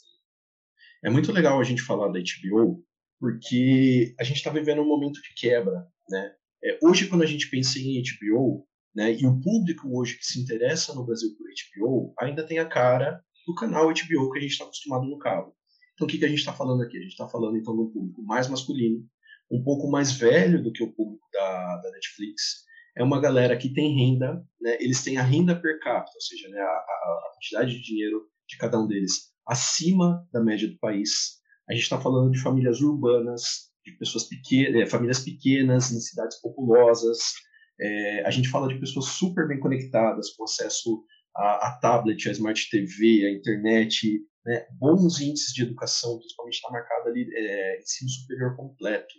É 1.04 1.10
muito 1.10 1.32
legal 1.32 1.60
a 1.60 1.64
gente 1.64 1.82
falar 1.82 2.08
da 2.08 2.20
HBO, 2.20 2.82
porque 3.22 4.16
a 4.18 4.24
gente 4.24 4.38
está 4.38 4.50
vivendo 4.50 4.82
um 4.82 4.88
momento 4.88 5.22
de 5.22 5.32
quebra, 5.36 5.86
né? 6.08 6.34
É, 6.64 6.76
hoje, 6.82 7.06
quando 7.06 7.22
a 7.22 7.26
gente 7.26 7.48
pensa 7.48 7.78
em 7.78 8.02
HBO, 8.02 8.66
né, 8.92 9.12
e 9.12 9.24
o 9.24 9.40
público 9.40 9.96
hoje 9.96 10.18
que 10.18 10.26
se 10.26 10.40
interessa 10.40 10.92
no 10.92 11.06
Brasil 11.06 11.30
por 11.38 11.46
HBO 11.46 12.12
ainda 12.18 12.44
tem 12.44 12.58
a 12.58 12.68
cara 12.68 13.24
do 13.46 13.54
canal 13.54 13.86
HBO 13.86 14.32
que 14.32 14.38
a 14.38 14.42
gente 14.42 14.50
está 14.50 14.64
acostumado 14.64 15.04
no 15.04 15.20
cabo. 15.20 15.54
Então, 15.94 16.04
o 16.04 16.10
que, 16.10 16.18
que 16.18 16.24
a 16.24 16.28
gente 16.28 16.40
está 16.40 16.52
falando 16.52 16.82
aqui? 16.82 16.98
A 16.98 17.00
gente 17.00 17.12
está 17.12 17.28
falando, 17.28 17.56
então, 17.56 17.76
de 17.76 17.82
um 17.82 17.92
público 17.92 18.22
mais 18.24 18.48
masculino, 18.48 19.06
um 19.48 19.62
pouco 19.62 19.88
mais 19.88 20.10
velho 20.10 20.60
do 20.60 20.72
que 20.72 20.82
o 20.82 20.92
público 20.92 21.24
da, 21.32 21.76
da 21.76 21.90
Netflix. 21.92 22.64
É 22.96 23.04
uma 23.04 23.20
galera 23.20 23.56
que 23.56 23.72
tem 23.72 23.94
renda, 23.94 24.44
né? 24.60 24.78
eles 24.80 25.04
têm 25.04 25.16
a 25.16 25.22
renda 25.22 25.54
per 25.54 25.78
capita, 25.78 26.12
ou 26.12 26.20
seja, 26.20 26.48
né, 26.48 26.60
a, 26.60 26.64
a, 26.64 27.30
quantidade 27.34 27.76
de 27.76 27.82
dinheiro 27.82 28.26
de 28.48 28.58
cada 28.58 28.80
um 28.80 28.86
deles 28.88 29.32
acima 29.46 30.28
da 30.32 30.42
média 30.42 30.66
do 30.66 30.76
país. 30.78 31.40
A 31.72 31.74
gente 31.74 31.84
está 31.84 31.98
falando 31.98 32.30
de 32.30 32.38
famílias 32.38 32.82
urbanas, 32.82 33.70
de 33.82 33.92
pessoas 33.92 34.24
pequenas, 34.24 34.82
é, 34.82 34.84
famílias 34.84 35.20
pequenas 35.20 35.90
em 35.90 36.00
cidades 36.00 36.38
populosas. 36.38 37.32
É, 37.80 38.26
a 38.26 38.30
gente 38.30 38.50
fala 38.50 38.68
de 38.68 38.78
pessoas 38.78 39.06
super 39.06 39.48
bem 39.48 39.58
conectadas, 39.58 40.34
com 40.36 40.44
acesso 40.44 41.02
a, 41.34 41.68
a 41.68 41.78
tablet, 41.80 42.28
a 42.28 42.32
smart 42.32 42.68
TV, 42.68 43.24
a 43.24 43.32
internet, 43.32 44.20
né, 44.44 44.66
bons 44.72 45.18
índices 45.18 45.54
de 45.54 45.62
educação, 45.62 46.18
principalmente 46.18 46.56
está 46.56 46.70
marcado 46.70 47.08
ali 47.08 47.26
é, 47.34 47.80
ensino 47.80 48.10
superior 48.10 48.54
completo, 48.54 49.14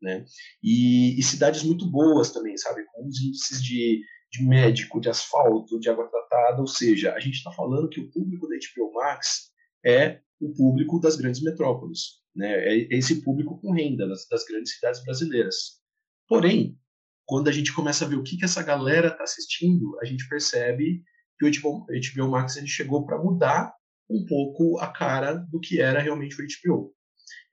né, 0.00 0.24
e, 0.62 1.20
e, 1.20 1.22
cidades 1.22 1.62
muito 1.62 1.84
boas 1.90 2.32
também, 2.32 2.56
sabe, 2.56 2.86
com 2.86 3.06
os 3.06 3.20
índices 3.20 3.62
de, 3.62 4.00
de 4.32 4.48
médico, 4.48 4.98
de 4.98 5.10
asfalto, 5.10 5.78
de 5.78 5.90
água 5.90 6.08
tratada, 6.08 6.58
ou 6.58 6.66
seja, 6.66 7.12
a 7.12 7.20
gente 7.20 7.34
está 7.34 7.52
falando 7.52 7.90
que 7.90 8.00
o 8.00 8.10
público 8.10 8.48
da 8.48 8.54
HBO 8.54 8.94
Max 8.94 9.50
é 9.84 10.22
o 10.40 10.52
público 10.54 11.00
das 11.00 11.16
grandes 11.16 11.42
metrópoles, 11.42 12.20
né, 12.34 12.52
é 12.52 12.96
esse 12.96 13.22
público 13.22 13.60
com 13.60 13.72
renda 13.72 14.06
das, 14.06 14.26
das 14.28 14.44
grandes 14.44 14.74
cidades 14.74 15.02
brasileiras. 15.04 15.80
Porém, 16.28 16.78
quando 17.26 17.48
a 17.48 17.52
gente 17.52 17.74
começa 17.74 18.04
a 18.04 18.08
ver 18.08 18.16
o 18.16 18.22
que, 18.22 18.36
que 18.36 18.44
essa 18.44 18.62
galera 18.62 19.08
está 19.08 19.24
assistindo, 19.24 19.98
a 20.00 20.04
gente 20.04 20.28
percebe 20.28 21.02
que 21.38 21.46
o 21.46 21.50
HBO, 21.50 21.86
HBO 21.86 22.30
Max 22.30 22.56
ele 22.56 22.66
chegou 22.66 23.04
para 23.04 23.22
mudar 23.22 23.72
um 24.10 24.24
pouco 24.24 24.78
a 24.78 24.90
cara 24.90 25.34
do 25.34 25.60
que 25.60 25.80
era 25.80 26.00
realmente 26.00 26.40
o 26.40 26.44
HBO. 26.44 26.94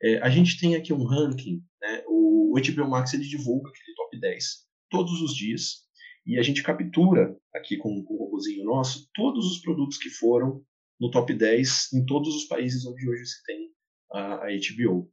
É, 0.02 0.20
a 0.20 0.30
gente 0.30 0.60
tem 0.60 0.76
aqui 0.76 0.94
um 0.94 1.06
ranking, 1.06 1.62
né? 1.82 2.04
o, 2.08 2.56
o 2.56 2.62
HBO 2.62 2.90
Max 2.90 3.14
ele 3.14 3.28
divulga 3.28 3.70
aquele 3.70 3.96
top 3.96 4.20
10 4.20 4.46
todos 4.90 5.22
os 5.22 5.36
dias, 5.36 5.86
e 6.26 6.40
a 6.40 6.42
gente 6.42 6.64
captura 6.64 7.36
aqui 7.54 7.78
com, 7.78 8.04
com 8.04 8.14
o 8.14 8.18
robôzinho 8.18 8.66
nosso 8.66 9.08
todos 9.14 9.46
os 9.46 9.60
produtos 9.60 9.98
que 9.98 10.10
foram 10.10 10.64
no 11.00 11.12
top 11.12 11.34
10 11.34 11.94
em 11.94 12.06
todos 12.06 12.36
os 12.36 12.46
países 12.46 12.86
onde 12.86 13.10
hoje 13.10 13.26
se 13.26 13.44
tem 13.44 13.70
a, 14.14 14.36
a 14.36 14.48
HBO. 14.48 15.12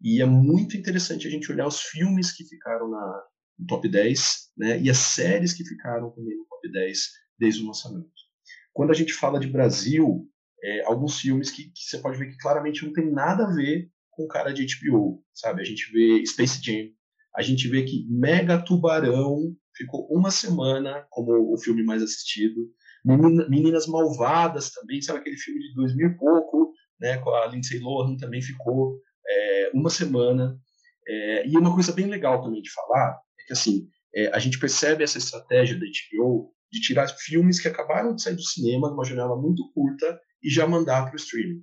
E 0.00 0.20
é 0.20 0.26
muito 0.26 0.76
interessante 0.76 1.26
a 1.26 1.30
gente 1.30 1.50
olhar 1.50 1.66
os 1.66 1.80
filmes 1.80 2.32
que 2.32 2.44
ficaram 2.44 2.90
na, 2.90 3.24
no 3.58 3.66
top 3.66 3.88
10 3.88 4.52
né, 4.56 4.80
e 4.80 4.90
as 4.90 4.98
séries 4.98 5.52
que 5.52 5.64
ficaram 5.64 6.10
também 6.10 6.36
no 6.36 6.44
top 6.46 6.70
10 6.70 6.98
desde 7.38 7.62
o 7.62 7.66
lançamento. 7.66 8.10
Quando 8.72 8.90
a 8.90 8.94
gente 8.94 9.12
fala 9.12 9.40
de 9.40 9.48
Brasil, 9.48 10.28
é, 10.62 10.84
alguns 10.84 11.18
filmes 11.18 11.50
que, 11.50 11.64
que, 11.64 11.82
você 11.82 11.98
pode 11.98 12.18
ver 12.18 12.30
que 12.30 12.36
claramente 12.38 12.84
não 12.84 12.92
tem 12.92 13.10
nada 13.10 13.44
a 13.44 13.54
ver 13.54 13.90
com 14.10 14.24
o 14.24 14.28
cara 14.28 14.52
de 14.52 14.66
HBO, 14.66 15.24
sabe? 15.34 15.60
A 15.60 15.64
gente 15.64 15.90
vê 15.92 16.24
Space 16.26 16.62
Jam, 16.62 16.90
a 17.34 17.42
gente 17.42 17.68
vê 17.68 17.84
que 17.84 18.06
Mega 18.08 18.62
Tubarão 18.62 19.54
ficou 19.74 20.06
uma 20.10 20.30
semana 20.30 21.06
como 21.10 21.52
o 21.52 21.58
filme 21.58 21.82
mais 21.82 22.02
assistido. 22.02 22.70
Meninas 23.06 23.86
Malvadas 23.86 24.70
também, 24.70 25.00
sabe 25.00 25.20
aquele 25.20 25.36
filme 25.36 25.60
de 25.60 25.74
2000 25.74 26.08
e 26.08 26.16
pouco, 26.16 26.72
né, 27.00 27.18
com 27.18 27.30
a 27.30 27.46
Lindsay 27.46 27.78
Lohan 27.78 28.16
também 28.16 28.42
ficou 28.42 28.98
é, 29.28 29.70
uma 29.72 29.90
semana. 29.90 30.58
É, 31.06 31.46
e 31.46 31.56
uma 31.56 31.72
coisa 31.72 31.92
bem 31.92 32.06
legal 32.06 32.42
também 32.42 32.60
de 32.60 32.70
falar 32.72 33.16
é 33.40 33.44
que 33.46 33.52
assim 33.52 33.88
é, 34.14 34.28
a 34.28 34.38
gente 34.38 34.58
percebe 34.58 35.04
essa 35.04 35.18
estratégia 35.18 35.78
da 35.78 35.86
HBO 35.86 36.52
de 36.72 36.80
tirar 36.80 37.06
filmes 37.08 37.60
que 37.60 37.68
acabaram 37.68 38.14
de 38.14 38.22
sair 38.22 38.34
do 38.34 38.42
cinema 38.42 38.90
numa 38.90 39.04
janela 39.04 39.40
muito 39.40 39.70
curta 39.72 40.18
e 40.42 40.50
já 40.50 40.66
mandar 40.66 41.04
para 41.04 41.12
o 41.12 41.16
streaming. 41.16 41.62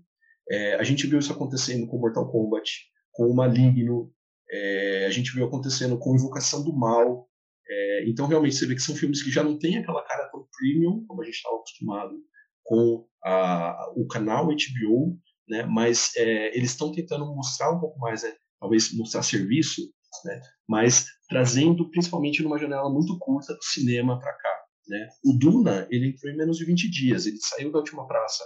É, 0.49 0.75
a 0.75 0.83
gente 0.83 1.07
viu 1.07 1.19
isso 1.19 1.33
acontecendo 1.33 1.87
com 1.87 1.99
Mortal 1.99 2.31
Kombat, 2.31 2.71
com 3.11 3.25
o 3.25 3.35
Maligno, 3.35 4.13
é, 4.49 5.05
a 5.07 5.09
gente 5.09 5.33
viu 5.33 5.45
acontecendo 5.45 5.97
com 5.97 6.15
Invocação 6.15 6.63
do 6.63 6.73
Mal. 6.73 7.27
É, 7.67 8.09
então, 8.09 8.27
realmente, 8.27 8.55
você 8.55 8.65
vê 8.65 8.75
que 8.75 8.81
são 8.81 8.95
filmes 8.95 9.23
que 9.23 9.31
já 9.31 9.43
não 9.43 9.57
têm 9.57 9.77
aquela 9.77 10.03
cara 10.03 10.22
premium, 10.63 11.05
como 11.05 11.21
a 11.21 11.25
gente 11.25 11.35
estava 11.35 11.57
acostumado 11.57 12.15
com 12.63 13.05
a, 13.25 13.91
o 13.95 14.07
canal 14.07 14.47
HBO, 14.47 15.19
né? 15.49 15.65
mas 15.65 16.15
é, 16.15 16.55
eles 16.55 16.71
estão 16.71 16.93
tentando 16.93 17.25
mostrar 17.35 17.71
um 17.71 17.79
pouco 17.79 17.99
mais, 17.99 18.23
né? 18.23 18.33
talvez 18.59 18.93
mostrar 18.93 19.21
serviço, 19.21 19.81
né? 20.23 20.41
mas 20.67 21.07
trazendo 21.27 21.89
principalmente 21.89 22.41
numa 22.41 22.57
janela 22.57 22.89
muito 22.89 23.19
curta 23.19 23.53
do 23.53 23.63
cinema 23.63 24.17
para 24.17 24.31
cá. 24.33 24.63
Né? 24.87 25.09
O 25.25 25.33
Duna, 25.37 25.87
ele 25.91 26.09
entrou 26.09 26.31
em 26.31 26.37
menos 26.37 26.57
de 26.57 26.65
20 26.65 26.89
dias, 26.89 27.25
ele 27.25 27.37
saiu 27.41 27.71
da 27.71 27.79
última 27.79 28.07
praça. 28.07 28.43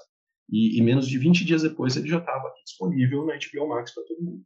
E, 0.49 0.79
e 0.79 0.81
menos 0.81 1.07
de 1.07 1.17
20 1.19 1.45
dias 1.45 1.61
depois 1.61 1.95
ele 1.95 2.07
já 2.07 2.19
estava 2.19 2.51
disponível 2.65 3.25
na 3.25 3.33
HBO 3.33 3.67
Max 3.67 3.93
para 3.93 4.03
todo 4.05 4.23
mundo. 4.23 4.45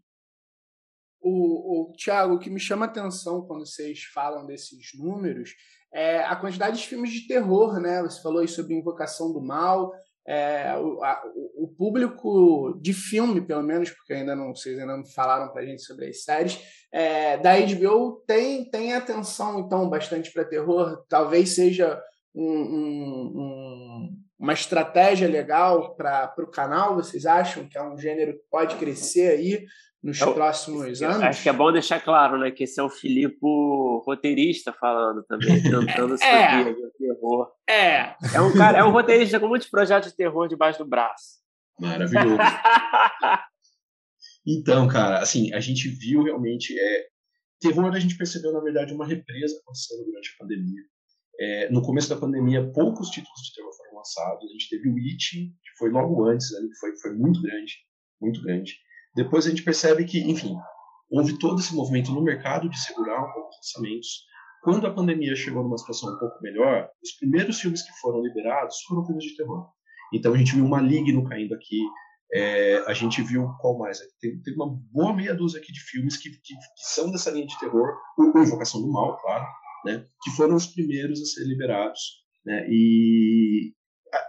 O, 1.23 1.91
o 1.91 1.93
Thiago, 1.93 2.33
o 2.33 2.39
que 2.39 2.49
me 2.49 2.59
chama 2.59 2.85
atenção 2.85 3.45
quando 3.45 3.67
vocês 3.67 4.05
falam 4.05 4.45
desses 4.47 4.87
números 4.97 5.51
é 5.93 6.23
a 6.23 6.35
quantidade 6.35 6.77
de 6.77 6.87
filmes 6.87 7.11
de 7.11 7.27
terror, 7.27 7.79
né? 7.79 8.01
Você 8.01 8.21
falou 8.21 8.39
aí 8.39 8.47
sobre 8.47 8.73
Invocação 8.73 9.31
do 9.33 9.41
Mal, 9.41 9.91
é, 10.25 10.75
o, 10.77 11.03
a, 11.03 11.21
o, 11.55 11.67
público 11.77 12.77
de 12.79 12.93
filme, 12.93 13.41
pelo 13.41 13.63
menos, 13.63 13.89
porque 13.89 14.13
ainda 14.13 14.35
não 14.35 14.55
vocês 14.55 14.77
ainda 14.79 14.95
não 14.95 15.05
falaram 15.05 15.51
para 15.51 15.61
a 15.61 15.65
gente 15.65 15.81
sobre 15.81 16.07
as 16.07 16.23
séries, 16.23 16.59
é, 16.91 17.37
da 17.37 17.53
HBO 17.59 18.23
tem, 18.27 18.69
tem 18.69 18.93
atenção, 18.93 19.59
então, 19.59 19.89
bastante 19.89 20.31
para 20.31 20.45
terror. 20.45 21.03
Talvez 21.09 21.55
seja 21.55 22.01
um, 22.35 22.45
um, 22.45 23.33
um, 23.35 24.17
uma 24.39 24.53
estratégia 24.53 25.27
legal 25.27 25.95
para 25.95 26.33
o 26.37 26.47
canal, 26.47 26.95
vocês 26.95 27.25
acham 27.25 27.67
que 27.67 27.77
é 27.77 27.83
um 27.83 27.97
gênero 27.97 28.33
que 28.33 28.43
pode 28.49 28.75
crescer 28.75 29.31
aí 29.31 29.65
nos 30.03 30.19
eu, 30.19 30.33
próximos 30.33 31.01
anos? 31.01 31.21
Acho 31.21 31.43
que 31.43 31.49
é 31.49 31.53
bom 31.53 31.71
deixar 31.71 31.99
claro 31.99 32.37
né, 32.37 32.51
que 32.51 32.63
esse 32.63 32.79
é 32.79 32.83
o 32.83 32.89
Filipe 32.89 33.37
roteirista 34.05 34.73
falando 34.73 35.23
também, 35.23 35.49
tentando 35.61 36.15
é, 36.15 36.63
subir 36.63 36.71
o 36.71 36.91
terror. 36.91 37.51
É. 37.69 38.15
É 38.33 38.41
um, 38.41 38.53
cara, 38.53 38.79
é 38.79 38.83
um 38.83 38.91
roteirista 38.91 39.39
com 39.39 39.47
muitos 39.47 39.69
projetos 39.69 40.11
de 40.11 40.17
terror 40.17 40.47
debaixo 40.47 40.79
do 40.79 40.89
braço. 40.89 41.41
Maravilhoso. 41.79 42.37
então, 44.45 44.87
cara, 44.87 45.19
assim, 45.19 45.53
a 45.53 45.59
gente 45.59 45.87
viu 45.87 46.23
realmente. 46.23 46.77
É, 46.77 47.07
terror 47.59 47.93
a 47.93 47.99
gente 47.99 48.17
percebeu, 48.17 48.51
na 48.51 48.59
verdade, 48.59 48.93
uma 48.93 49.05
represa 49.05 49.57
acontecendo 49.59 50.05
durante 50.05 50.31
a 50.33 50.37
pandemia. 50.39 50.81
É, 51.39 51.71
no 51.71 51.81
começo 51.81 52.09
da 52.09 52.17
pandemia, 52.17 52.71
poucos 52.71 53.09
títulos 53.09 53.41
de 53.41 53.53
terror 53.53 53.71
foram 53.75 53.95
lançados. 53.95 54.49
A 54.49 54.53
gente 54.53 54.69
teve 54.69 54.89
o 54.89 54.97
It, 54.97 55.29
que 55.29 55.77
foi 55.77 55.89
logo 55.89 56.25
antes, 56.25 56.51
né, 56.51 56.67
que 56.67 56.79
foi, 56.79 56.97
foi 56.97 57.13
muito 57.13 57.41
grande, 57.41 57.73
muito 58.19 58.41
grande. 58.41 58.75
Depois 59.15 59.45
a 59.45 59.49
gente 59.49 59.63
percebe 59.63 60.05
que, 60.05 60.19
enfim, 60.19 60.55
houve 61.09 61.37
todo 61.37 61.59
esse 61.59 61.75
movimento 61.75 62.11
no 62.11 62.23
mercado 62.23 62.69
de 62.69 62.79
segurar 62.79 63.19
um 63.19 63.31
pouco 63.33 63.49
os 63.49 63.57
lançamentos. 63.57 64.25
Quando 64.63 64.87
a 64.87 64.93
pandemia 64.93 65.35
chegou 65.35 65.63
numa 65.63 65.77
situação 65.77 66.13
um 66.13 66.19
pouco 66.19 66.41
melhor, 66.41 66.87
os 67.03 67.11
primeiros 67.13 67.59
filmes 67.59 67.81
que 67.81 67.91
foram 67.99 68.21
liberados 68.21 68.81
foram 68.87 69.05
filmes 69.05 69.25
de 69.25 69.35
terror. 69.35 69.67
Então 70.13 70.33
a 70.33 70.37
gente 70.37 70.55
viu 70.55 70.67
Maligno 70.67 71.27
caindo 71.27 71.53
aqui, 71.55 71.81
é, 72.33 72.77
a 72.87 72.93
gente 72.93 73.21
viu 73.21 73.49
qual 73.59 73.77
mais? 73.77 73.99
Tem, 74.19 74.41
tem, 74.41 74.53
uma 74.55 74.69
boa 74.91 75.13
meia 75.13 75.33
dúzia 75.33 75.59
aqui 75.59 75.71
de 75.71 75.81
filmes 75.81 76.15
que, 76.15 76.29
que, 76.29 76.37
que, 76.55 76.83
são 76.93 77.11
dessa 77.11 77.31
linha 77.31 77.45
de 77.45 77.59
terror, 77.59 77.89
o 78.17 78.39
Invocação 78.39 78.81
do 78.81 78.91
Mal, 78.91 79.17
claro, 79.17 79.45
né, 79.85 80.05
que 80.21 80.31
foram 80.31 80.55
os 80.55 80.67
primeiros 80.67 81.21
a 81.21 81.25
ser 81.25 81.43
liberados. 81.45 81.99
Né, 82.45 82.67
e, 82.69 83.73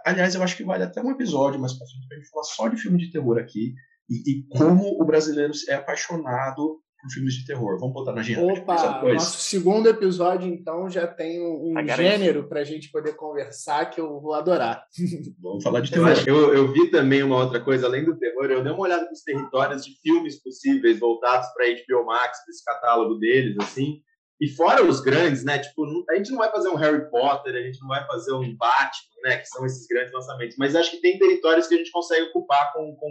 aliás, 0.05 0.35
eu 0.35 0.43
acho 0.43 0.57
que 0.57 0.65
vale 0.65 0.83
até 0.83 1.01
um 1.01 1.11
episódio 1.11 1.59
mais 1.59 1.73
pra 1.73 1.87
frente 1.87 2.07
pra 2.07 2.17
gente 2.17 2.29
falar 2.29 2.43
só 2.43 2.67
de 2.67 2.77
filme 2.77 2.97
de 2.97 3.11
terror 3.11 3.37
aqui, 3.37 3.73
E, 4.09 4.31
e 4.31 4.47
como 4.57 5.01
o 5.01 5.05
brasileiro 5.05 5.53
é 5.69 5.75
apaixonado 5.75 6.83
por 7.03 7.11
filmes 7.11 7.33
de 7.33 7.45
terror. 7.45 7.77
Vamos 7.77 7.93
botar 7.93 8.13
na 8.13 8.21
agenda. 8.21 8.53
Opa, 8.53 9.03
nosso 9.13 9.39
segundo 9.41 9.89
episódio, 9.89 10.47
então, 10.47 10.89
já 10.89 11.05
tem 11.05 11.41
um, 11.41 11.73
um 11.77 11.87
gênero 11.87 12.47
para 12.47 12.61
a 12.61 12.63
gente 12.63 12.89
poder 12.89 13.13
conversar 13.15 13.89
que 13.89 13.99
eu 13.99 14.21
vou 14.21 14.33
adorar. 14.33 14.85
Vamos 15.41 15.63
falar 15.63 15.81
de 15.81 15.91
terror. 15.91 16.09
Eu, 16.25 16.53
eu, 16.53 16.71
vi 16.71 16.89
também 16.89 17.21
uma 17.21 17.37
outra 17.37 17.59
coisa, 17.59 17.87
além 17.87 18.05
do 18.05 18.17
terror, 18.17 18.45
eu 18.45 18.63
dei 18.63 18.71
uma 18.71 18.81
olhada 18.81 19.09
nos 19.09 19.21
territórios 19.21 19.85
de 19.85 19.91
filmes 20.01 20.41
possíveis 20.41 20.97
voltados 20.97 21.47
para 21.53 21.67
HBO 21.67 22.05
Max, 22.05 22.37
desse 22.47 22.63
catálogo 22.63 23.15
deles, 23.15 23.57
assim. 23.59 24.01
E 24.39 24.47
fora 24.49 24.83
os 24.83 24.99
grandes, 24.99 25.43
né? 25.43 25.59
Tipo, 25.59 25.85
a 26.09 26.15
gente 26.15 26.31
não 26.31 26.39
vai 26.39 26.51
fazer 26.51 26.69
um 26.69 26.75
Harry 26.75 27.09
Potter, 27.09 27.53
a 27.53 27.61
gente 27.61 27.79
não 27.81 27.87
vai 27.87 28.05
fazer 28.07 28.33
um 28.33 28.55
Batman, 28.55 29.21
né? 29.23 29.37
Que 29.37 29.47
são 29.47 29.65
esses 29.65 29.85
grandes 29.87 30.13
lançamentos. 30.13 30.55
Mas 30.57 30.75
acho 30.75 30.91
que 30.91 31.01
tem 31.01 31.19
territórios 31.19 31.67
que 31.67 31.75
a 31.75 31.77
gente 31.77 31.91
consegue 31.91 32.23
ocupar 32.29 32.73
com, 32.73 32.95
com 32.95 33.09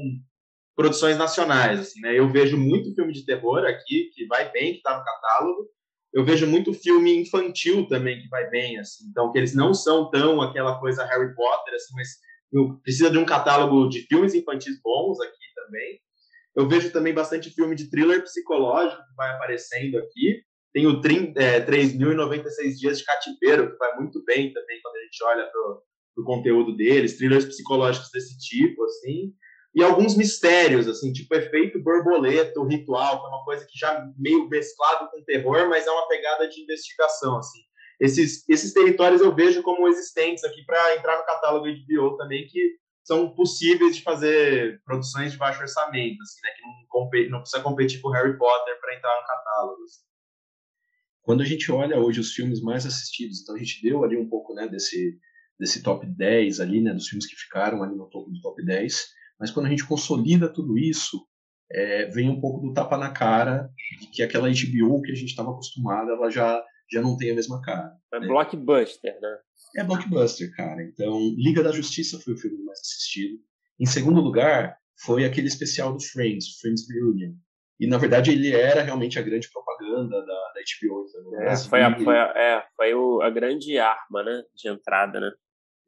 produções 0.77 1.17
nacionais. 1.17 1.81
Assim, 1.81 2.01
né? 2.01 2.19
Eu 2.19 2.31
vejo 2.31 2.57
muito 2.57 2.95
filme 2.95 3.13
de 3.13 3.25
terror 3.25 3.65
aqui, 3.65 4.11
que 4.15 4.27
vai 4.27 4.51
bem, 4.51 4.73
que 4.73 4.79
está 4.79 4.99
no 4.99 5.05
catálogo. 5.05 5.69
Eu 6.13 6.25
vejo 6.25 6.47
muito 6.47 6.75
filme 6.75 7.15
infantil 7.15 7.87
também, 7.87 8.21
que 8.21 8.29
vai 8.29 8.49
bem. 8.51 8.79
Assim, 8.79 9.05
então, 9.11 9.33
que 9.33 9.39
eles 9.39 9.55
não 9.55 9.73
são 9.73 10.11
tão 10.11 10.41
aquela 10.41 10.79
coisa 10.79 11.05
Harry 11.05 11.35
Potter, 11.35 11.75
assim, 11.75 11.95
mas 11.95 12.09
precisa 12.83 13.11
de 13.11 13.19
um 13.19 13.25
catálogo 13.25 13.89
de 13.89 14.03
filmes 14.03 14.35
infantis 14.35 14.81
bons 14.83 15.21
aqui 15.21 15.39
também. 15.55 16.01
Eu 16.55 16.69
vejo 16.69 16.93
também 16.93 17.15
bastante 17.15 17.49
filme 17.49 17.75
de 17.75 17.89
thriller 17.89 18.23
psicológico 18.23 19.03
que 19.03 19.15
vai 19.17 19.31
aparecendo 19.31 19.97
aqui. 19.97 20.43
Tem 20.75 20.87
o 20.87 21.01
é, 21.37 21.65
3.096 21.65 22.77
Dias 22.79 22.99
de 22.99 23.05
Cativeiro, 23.05 23.73
que 23.73 23.79
vai 23.79 23.95
muito 23.97 24.23
bem 24.25 24.53
também 24.53 24.81
quando 24.83 24.97
a 24.97 25.03
gente 25.03 25.25
olha 25.25 25.47
para 25.47 26.23
o 26.23 26.25
conteúdo 26.25 26.77
deles, 26.77 27.17
thrillers 27.17 27.47
psicológicos 27.47 28.11
desse 28.11 28.39
tipo, 28.39 28.85
assim 28.85 29.33
e 29.75 29.83
alguns 29.83 30.17
mistérios, 30.17 30.87
assim, 30.87 31.13
tipo 31.13 31.35
efeito 31.35 31.83
borboleta, 31.83 32.61
o 32.61 32.67
ritual, 32.67 33.21
que 33.21 33.27
é 33.27 33.29
uma 33.29 33.45
coisa 33.45 33.67
que 33.67 33.79
já 33.79 34.07
meio 34.19 34.47
mesclado 34.49 35.11
com 35.11 35.25
terror, 35.25 35.69
mas 35.69 35.87
é 35.87 35.91
uma 35.91 36.07
pegada 36.09 36.47
de 36.49 36.61
investigação, 36.61 37.39
assim. 37.39 37.61
Esses, 37.99 38.47
esses 38.49 38.73
territórios 38.73 39.21
eu 39.21 39.35
vejo 39.35 39.63
como 39.63 39.89
existentes 39.89 40.45
aqui 40.45 40.63
para 40.65 40.97
entrar 40.97 41.17
no 41.17 41.25
catálogo 41.25 41.67
HBO 41.67 42.17
também, 42.17 42.47
que 42.49 42.77
são 43.03 43.35
possíveis 43.35 43.97
de 43.97 44.03
fazer 44.03 44.81
produções 44.85 45.33
de 45.33 45.39
baixo 45.39 45.63
orçamento, 45.63 46.21
assim, 46.23 46.41
né, 46.43 46.51
que 46.51 46.63
não, 46.63 47.31
não 47.31 47.41
precisa 47.41 47.63
competir 47.63 48.01
com 48.01 48.11
Harry 48.11 48.37
Potter 48.37 48.79
para 48.81 48.97
entrar 48.97 49.21
no 49.21 49.27
catálogo. 49.27 49.83
Assim. 49.85 50.03
Quando 51.23 51.43
a 51.43 51.47
gente 51.47 51.73
olha 51.73 51.99
hoje 51.99 52.21
os 52.21 52.33
filmes 52.33 52.61
mais 52.61 52.85
assistidos, 52.85 53.41
então 53.41 53.55
a 53.55 53.59
gente 53.59 53.83
deu 53.83 54.05
ali 54.05 54.17
um 54.17 54.29
pouco, 54.29 54.53
né, 54.55 54.69
desse, 54.69 55.19
desse 55.59 55.83
top 55.83 56.07
10 56.07 56.61
ali, 56.61 56.81
né, 56.81 56.93
dos 56.93 57.09
filmes 57.09 57.27
que 57.27 57.37
ficaram 57.37 57.83
ali 57.83 57.97
no 57.97 58.09
topo 58.11 58.31
do 58.31 58.41
top 58.41 58.65
10, 58.65 59.07
mas 59.43 59.51
quando 59.51 59.67
a 59.67 59.69
gente 59.71 59.85
consolida 59.85 60.49
tudo 60.49 60.79
isso, 60.79 61.21
é, 61.69 62.07
vem 62.07 62.31
um 62.31 62.41
pouco 62.41 62.65
do 62.65 62.73
tapa 62.73 62.97
na 62.97 63.11
cara 63.11 63.69
de 63.99 64.07
que 64.07 64.23
aquela 64.23 64.49
HBO 64.49 65.03
que 65.03 65.11
a 65.11 65.17
gente 65.17 65.31
estava 65.31 65.51
acostumado, 65.51 66.13
ela 66.13 66.31
já, 66.31 66.65
já 66.89 67.03
não 67.03 67.17
tem 67.17 67.33
a 67.33 67.35
mesma 67.35 67.61
cara. 67.61 67.93
É 68.15 68.21
né? 68.21 68.29
blockbuster, 68.29 69.21
né? 69.21 69.39
É 69.79 69.83
blockbuster, 69.83 70.55
cara. 70.55 70.81
Então, 70.85 71.19
Liga 71.37 71.61
da 71.61 71.73
Justiça 71.73 72.21
foi 72.21 72.35
o 72.35 72.39
filme 72.39 72.63
mais 72.63 72.79
assistido. 72.79 73.37
Em 73.81 73.87
segundo 73.87 74.21
lugar, 74.21 74.77
foi 75.05 75.25
aquele 75.25 75.49
especial 75.49 75.93
do 75.93 76.01
Friends, 76.01 76.61
Friends 76.61 76.89
Reunion. 76.89 77.33
E, 77.81 77.89
na 77.89 77.99
verdade, 77.99 78.31
ele 78.31 78.55
era 78.55 78.83
realmente 78.83 79.19
a 79.19 79.23
grande 79.23 79.51
propaganda 79.51 80.21
da, 80.21 80.25
da 80.25 80.61
HBO. 80.61 81.05
Então, 81.09 81.43
é, 81.43 81.57
foi, 81.57 81.83
a, 81.83 81.99
foi, 81.99 82.17
a, 82.17 82.33
é, 82.37 82.65
foi 82.77 82.95
o, 82.95 83.21
a 83.21 83.29
grande 83.29 83.77
arma 83.77 84.23
né, 84.23 84.41
de 84.55 84.69
entrada, 84.69 85.19
né? 85.19 85.33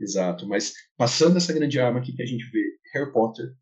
Exato, 0.01 0.49
mas 0.49 0.73
passando 0.97 1.37
essa 1.37 1.53
grande 1.53 1.79
arma 1.79 2.01
aqui 2.01 2.13
que 2.13 2.23
a 2.23 2.27
gente 2.27 2.45
vê, 2.51 2.65
Harry 2.95 3.13
Potter 3.13 3.55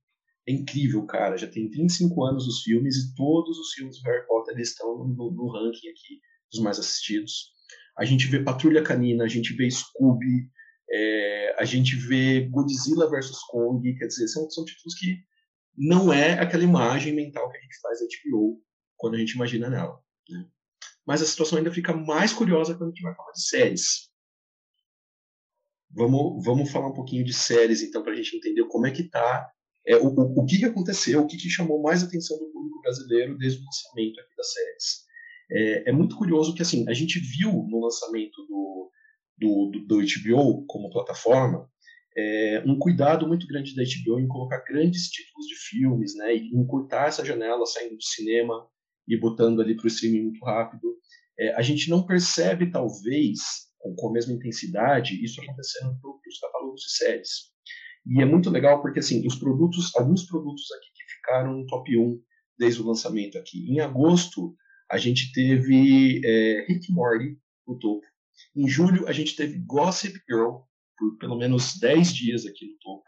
é 0.46 0.52
incrível, 0.52 1.04
cara. 1.06 1.36
Já 1.36 1.46
tem 1.46 1.70
35 1.70 2.24
anos 2.24 2.46
os 2.46 2.62
filmes 2.62 2.96
e 2.96 3.14
todos 3.14 3.58
os 3.58 3.72
filmes 3.72 4.00
do 4.00 4.04
Harry 4.04 4.26
Potter 4.26 4.58
estão 4.58 4.98
no, 4.98 5.30
no 5.30 5.48
ranking 5.52 5.88
aqui 5.88 6.20
dos 6.50 6.60
mais 6.60 6.78
assistidos. 6.78 7.52
A 7.96 8.04
gente 8.04 8.26
vê 8.26 8.42
Patrulha 8.42 8.82
Canina, 8.82 9.24
a 9.24 9.28
gente 9.28 9.54
vê 9.54 9.70
Scooby, 9.70 10.50
é, 10.90 11.56
a 11.58 11.64
gente 11.64 11.96
vê 11.96 12.48
Godzilla 12.48 13.08
vs 13.08 13.38
Kong, 13.50 13.94
quer 13.96 14.06
dizer, 14.06 14.28
são, 14.28 14.48
são 14.50 14.64
títulos 14.64 14.94
que 14.94 15.22
não 15.76 16.12
é 16.12 16.38
aquela 16.38 16.62
imagem 16.62 17.14
mental 17.14 17.50
que 17.50 17.56
a 17.56 17.60
gente 17.60 17.80
faz 17.80 18.00
da 18.00 18.06
HBO 18.06 18.62
quando 18.96 19.14
a 19.14 19.18
gente 19.18 19.32
imagina 19.32 19.70
nela. 19.70 19.98
Né? 20.28 20.46
Mas 21.06 21.22
a 21.22 21.26
situação 21.26 21.58
ainda 21.58 21.72
fica 21.72 21.94
mais 21.94 22.32
curiosa 22.32 22.74
quando 22.74 22.90
a 22.90 22.92
gente 22.92 23.02
vai 23.02 23.14
falar 23.14 23.32
de 23.32 23.42
séries. 23.42 24.11
Vamos, 25.94 26.44
vamos 26.44 26.70
falar 26.70 26.88
um 26.88 26.94
pouquinho 26.94 27.24
de 27.24 27.32
séries, 27.32 27.82
então, 27.82 28.02
para 28.02 28.12
a 28.12 28.16
gente 28.16 28.36
entender 28.36 28.64
como 28.66 28.86
é 28.86 28.90
que 28.90 29.02
está, 29.02 29.50
é, 29.86 29.96
o, 29.96 30.06
o, 30.06 30.40
o, 30.40 30.46
que, 30.46 30.64
aconteceu, 30.64 31.22
o 31.22 31.26
que, 31.26 31.36
que 31.36 31.50
chamou 31.50 31.82
mais 31.82 32.02
atenção 32.02 32.38
do 32.38 32.50
público 32.50 32.80
brasileiro 32.80 33.36
desde 33.36 33.60
o 33.60 33.64
lançamento 33.64 34.20
aqui 34.20 34.36
das 34.36 34.52
séries. 34.52 35.02
É, 35.50 35.90
é 35.90 35.92
muito 35.92 36.16
curioso 36.16 36.54
que, 36.54 36.62
assim, 36.62 36.88
a 36.88 36.94
gente 36.94 37.18
viu 37.18 37.52
no 37.52 37.80
lançamento 37.80 38.36
do, 38.46 38.90
do, 39.38 39.70
do, 39.70 39.86
do 39.86 39.96
HBO 39.96 40.64
como 40.66 40.90
plataforma 40.90 41.70
é, 42.16 42.62
um 42.66 42.78
cuidado 42.78 43.26
muito 43.26 43.46
grande 43.46 43.74
da 43.74 43.82
HBO 43.82 44.20
em 44.20 44.28
colocar 44.28 44.62
grandes 44.66 45.08
títulos 45.08 45.46
de 45.46 45.54
filmes, 45.56 46.14
né, 46.14 46.36
e 46.36 46.54
encurtar 46.54 47.08
essa 47.08 47.24
janela 47.24 47.64
saindo 47.66 47.96
do 47.96 48.02
cinema 48.02 48.66
e 49.08 49.18
botando 49.18 49.60
ali 49.60 49.74
para 49.74 49.84
o 49.84 49.88
streaming 49.88 50.24
muito 50.24 50.44
rápido. 50.44 50.96
É, 51.38 51.54
a 51.54 51.62
gente 51.62 51.88
não 51.88 52.04
percebe, 52.04 52.70
talvez, 52.70 53.38
com, 53.82 53.94
com 53.94 54.08
a 54.08 54.12
mesma 54.12 54.32
intensidade, 54.32 55.22
isso 55.22 55.42
acontecendo 55.42 55.98
para 56.00 56.10
os 56.10 56.38
catálogos 56.40 56.80
de 56.80 56.90
séries. 56.96 57.30
E 58.06 58.22
é 58.22 58.24
muito 58.24 58.48
legal 58.48 58.80
porque, 58.80 59.00
assim, 59.00 59.26
os 59.26 59.36
produtos, 59.36 59.94
alguns 59.96 60.24
produtos 60.24 60.64
aqui 60.72 60.86
que 60.94 61.14
ficaram 61.16 61.58
no 61.58 61.66
top 61.66 61.96
1 61.96 62.20
desde 62.58 62.80
o 62.80 62.86
lançamento 62.86 63.38
aqui. 63.38 63.70
Em 63.70 63.80
agosto, 63.80 64.54
a 64.90 64.96
gente 64.96 65.32
teve 65.32 66.20
é, 66.24 66.66
Rick 66.68 66.92
Morty 66.92 67.36
no 67.66 67.78
topo. 67.78 68.06
Em 68.56 68.68
julho, 68.68 69.08
a 69.08 69.12
gente 69.12 69.36
teve 69.36 69.58
Gossip 69.58 70.18
Girl 70.28 70.60
por 70.98 71.16
pelo 71.18 71.36
menos 71.36 71.78
10 71.78 72.14
dias 72.14 72.46
aqui 72.46 72.66
no 72.66 72.78
topo. 72.80 73.04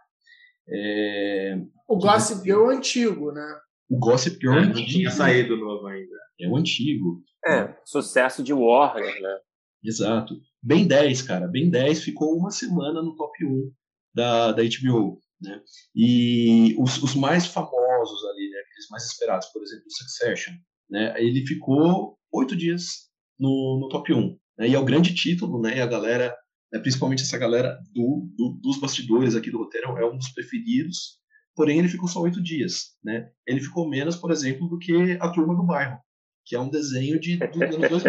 É... 0.68 1.56
O 1.88 1.98
Gossip 1.98 2.42
Girl 2.42 2.70
é 2.70 2.76
antigo, 2.76 3.32
né? 3.32 3.46
O 3.88 3.98
Gossip 3.98 4.38
Girl 4.40 4.54
é, 4.54 4.62
é 4.62 4.66
não 4.66 4.72
tinha 4.72 5.10
saído 5.10 5.56
novo 5.56 5.86
ainda. 5.86 6.16
É 6.40 6.48
o 6.48 6.56
antigo. 6.56 7.22
É, 7.46 7.76
sucesso 7.84 8.42
de 8.42 8.52
Warner, 8.52 9.20
né? 9.20 9.38
Exato. 9.84 10.34
Ben 10.64 10.86
10, 10.86 11.22
cara. 11.22 11.46
Ben 11.46 11.68
10 11.68 12.02
ficou 12.02 12.38
uma 12.38 12.50
semana 12.50 13.02
no 13.02 13.14
top 13.14 13.44
1 13.44 13.70
da, 14.14 14.52
da 14.52 14.62
HBO. 14.62 15.20
Né? 15.42 15.60
E 15.94 16.74
os, 16.78 17.02
os 17.02 17.14
mais 17.14 17.46
famosos 17.46 18.24
ali, 18.30 18.48
né, 18.48 18.58
aqueles 18.60 18.88
mais 18.90 19.04
esperados, 19.04 19.48
por 19.48 19.62
exemplo, 19.62 19.84
Succession, 19.88 20.54
né, 20.88 21.14
ele 21.18 21.46
ficou 21.46 22.16
oito 22.32 22.56
dias 22.56 23.10
no, 23.38 23.78
no 23.78 23.88
top 23.90 24.14
1. 24.14 24.38
Né, 24.58 24.68
e 24.68 24.74
é 24.74 24.78
o 24.78 24.84
grande 24.84 25.14
título, 25.14 25.60
né, 25.60 25.76
e 25.76 25.80
a 25.82 25.86
galera, 25.86 26.34
né, 26.72 26.80
principalmente 26.80 27.22
essa 27.22 27.36
galera 27.36 27.78
do, 27.92 28.26
do, 28.34 28.58
dos 28.62 28.80
bastidores 28.80 29.36
aqui 29.36 29.50
do 29.50 29.58
roteiro, 29.58 29.98
é 29.98 30.06
um 30.06 30.16
dos 30.16 30.30
preferidos, 30.30 31.18
porém 31.54 31.78
ele 31.78 31.88
ficou 31.88 32.08
só 32.08 32.22
oito 32.22 32.42
dias. 32.42 32.96
Né? 33.04 33.28
Ele 33.46 33.60
ficou 33.60 33.86
menos, 33.86 34.16
por 34.16 34.30
exemplo, 34.30 34.66
do 34.66 34.78
que 34.78 35.18
A 35.20 35.28
Turma 35.28 35.54
do 35.54 35.66
Bairro, 35.66 35.98
que 36.46 36.56
é 36.56 36.60
um 36.60 36.70
desenho 36.70 37.20
de, 37.20 37.36
do 37.36 37.62
ano 37.62 37.86
2000. 37.86 38.04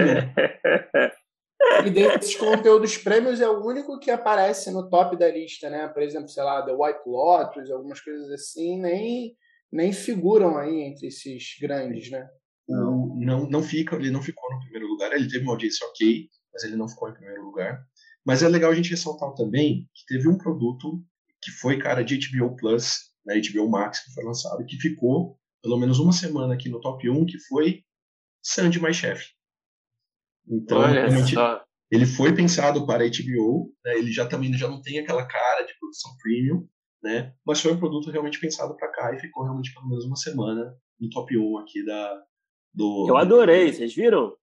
E 1.83 1.89
desses 1.89 2.35
conteúdos 2.35 2.97
prêmios 2.97 3.41
é 3.41 3.49
o 3.49 3.65
único 3.65 3.99
que 3.99 4.11
aparece 4.11 4.71
no 4.71 4.89
top 4.89 5.17
da 5.17 5.29
lista, 5.29 5.69
né? 5.69 5.87
Por 5.87 6.03
exemplo, 6.03 6.29
sei 6.29 6.43
lá, 6.43 6.61
The 6.61 6.73
White 6.73 7.01
Lotus, 7.07 7.71
algumas 7.71 7.99
coisas 7.99 8.29
assim, 8.31 8.79
nem, 8.79 9.35
nem 9.71 9.91
figuram 9.91 10.57
aí 10.57 10.81
entre 10.81 11.07
esses 11.07 11.57
grandes, 11.59 12.09
né? 12.11 12.27
O, 12.67 13.15
não, 13.19 13.47
não 13.49 13.61
fica, 13.61 13.95
ele 13.95 14.11
não 14.11 14.21
ficou 14.21 14.51
no 14.53 14.59
primeiro 14.59 14.87
lugar, 14.87 15.11
ele 15.13 15.27
teve 15.27 15.43
uma 15.43 15.53
audiência 15.53 15.85
ok, 15.87 16.27
mas 16.53 16.63
ele 16.63 16.75
não 16.75 16.87
ficou 16.87 17.09
em 17.09 17.13
primeiro 17.13 17.43
lugar. 17.43 17.83
Mas 18.25 18.41
é 18.41 18.47
legal 18.47 18.71
a 18.71 18.75
gente 18.75 18.89
ressaltar 18.89 19.33
também 19.33 19.87
que 19.93 20.05
teve 20.07 20.27
um 20.27 20.37
produto 20.37 21.03
que 21.41 21.51
foi, 21.51 21.77
cara, 21.77 22.03
de 22.03 22.17
HBO 22.17 22.55
Plus, 22.55 23.11
né, 23.25 23.39
HBO 23.39 23.69
Max, 23.69 23.99
que 24.03 24.13
foi 24.13 24.23
lançado, 24.23 24.65
que 24.65 24.77
ficou 24.77 25.37
pelo 25.61 25.77
menos 25.77 25.97
uma 25.97 26.13
semana 26.13 26.53
aqui 26.53 26.69
no 26.69 26.79
top 26.79 27.09
1, 27.09 27.25
que 27.25 27.39
foi 27.39 27.83
Sandy 28.43 28.79
My 28.79 28.93
Chef. 28.93 29.25
Então, 30.47 30.77
Olha 30.77 31.25
só. 31.25 31.64
Ele 31.91 32.05
foi 32.05 32.33
pensado 32.33 32.85
para 32.85 33.03
a 33.03 33.07
HBO, 33.07 33.73
né? 33.83 33.97
ele 33.97 34.11
já 34.11 34.27
também 34.27 34.51
já 34.53 34.67
não 34.67 34.81
tem 34.81 34.99
aquela 34.99 35.25
cara 35.25 35.63
de 35.63 35.77
produção 35.79 36.11
premium, 36.21 36.67
né? 37.03 37.33
mas 37.45 37.61
foi 37.61 37.73
um 37.73 37.79
produto 37.79 38.09
realmente 38.09 38.39
pensado 38.39 38.75
para 38.75 38.91
cá 38.91 39.13
e 39.13 39.19
ficou 39.19 39.43
realmente 39.43 39.73
pelo 39.73 39.87
menos 39.87 40.05
uma 40.05 40.15
semana 40.15 40.75
no 40.99 41.09
top 41.09 41.37
1 41.37 41.57
aqui 41.59 41.85
da, 41.85 42.23
do... 42.73 43.07
Eu 43.07 43.17
adorei, 43.17 43.71
vocês 43.71 43.93
viram? 43.93 44.35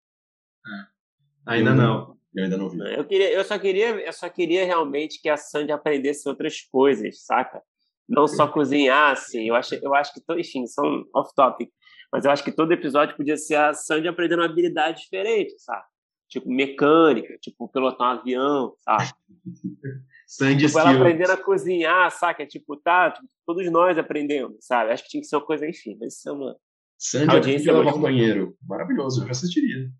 É. 0.67 1.53
Ainda 1.55 1.71
eu, 1.71 1.75
não. 1.75 2.17
Eu 2.35 2.45
ainda 2.45 2.57
não 2.57 2.69
vi. 2.69 2.79
Eu, 2.79 3.05
queria, 3.05 3.33
eu, 3.33 3.45
só 3.45 3.59
queria, 3.59 3.89
eu 4.01 4.13
só 4.13 4.29
queria 4.29 4.65
realmente 4.65 5.21
que 5.21 5.29
a 5.29 5.37
Sandy 5.37 5.73
aprendesse 5.73 6.29
outras 6.29 6.61
coisas, 6.61 7.25
saca? 7.25 7.63
Não 8.09 8.27
só 8.27 8.47
cozinhar, 8.47 9.13
assim. 9.13 9.49
Eu 9.49 9.55
acho, 9.55 9.75
eu 9.75 9.95
acho 9.95 10.13
que, 10.13 10.21
enfim, 10.39 10.67
são 10.67 11.05
off-topic. 11.15 11.71
Mas 12.13 12.25
eu 12.25 12.31
acho 12.31 12.45
que 12.45 12.53
todo 12.53 12.73
episódio 12.73 13.17
podia 13.17 13.37
ser 13.37 13.57
a 13.57 13.73
Sandy 13.73 14.09
aprendendo 14.09 14.41
uma 14.41 14.47
habilidade 14.47 15.03
diferente, 15.03 15.59
sabe? 15.59 15.85
Tipo 16.33 16.51
mecânica, 16.51 17.37
tipo 17.41 17.69
pilotar 17.69 18.17
um 18.17 18.21
avião, 18.21 18.75
sabe? 18.79 19.13
Sandy 20.27 20.67
tipo, 20.67 20.79
ela 20.79 20.93
aprendendo 20.93 21.33
a 21.33 21.37
cozinhar, 21.37 22.11
saca? 22.11 22.47
Tipo, 22.47 22.75
tá, 22.79 23.11
tipo, 23.11 23.29
todos 23.45 23.71
nós 23.71 23.99
aprendemos, 23.99 24.57
sabe? 24.61 24.91
Acho 24.91 25.03
que 25.05 25.11
tinha 25.11 25.21
que 25.21 25.27
ser 25.27 25.37
uma 25.37 25.45
coisa, 25.45 25.69
enfim, 25.69 25.97
mas 26.01 26.17
isso 26.17 26.29
é 26.29 26.33
uma. 26.33 26.57
Sandy 26.99 27.37
aprende 27.37 27.69
a 27.69 27.73
lavar 27.75 27.95
o 27.95 27.99
banheiro. 27.99 28.57
Maravilhoso, 28.67 29.21
eu 29.21 29.27
já 29.27 29.33
assistiria. 29.33 29.91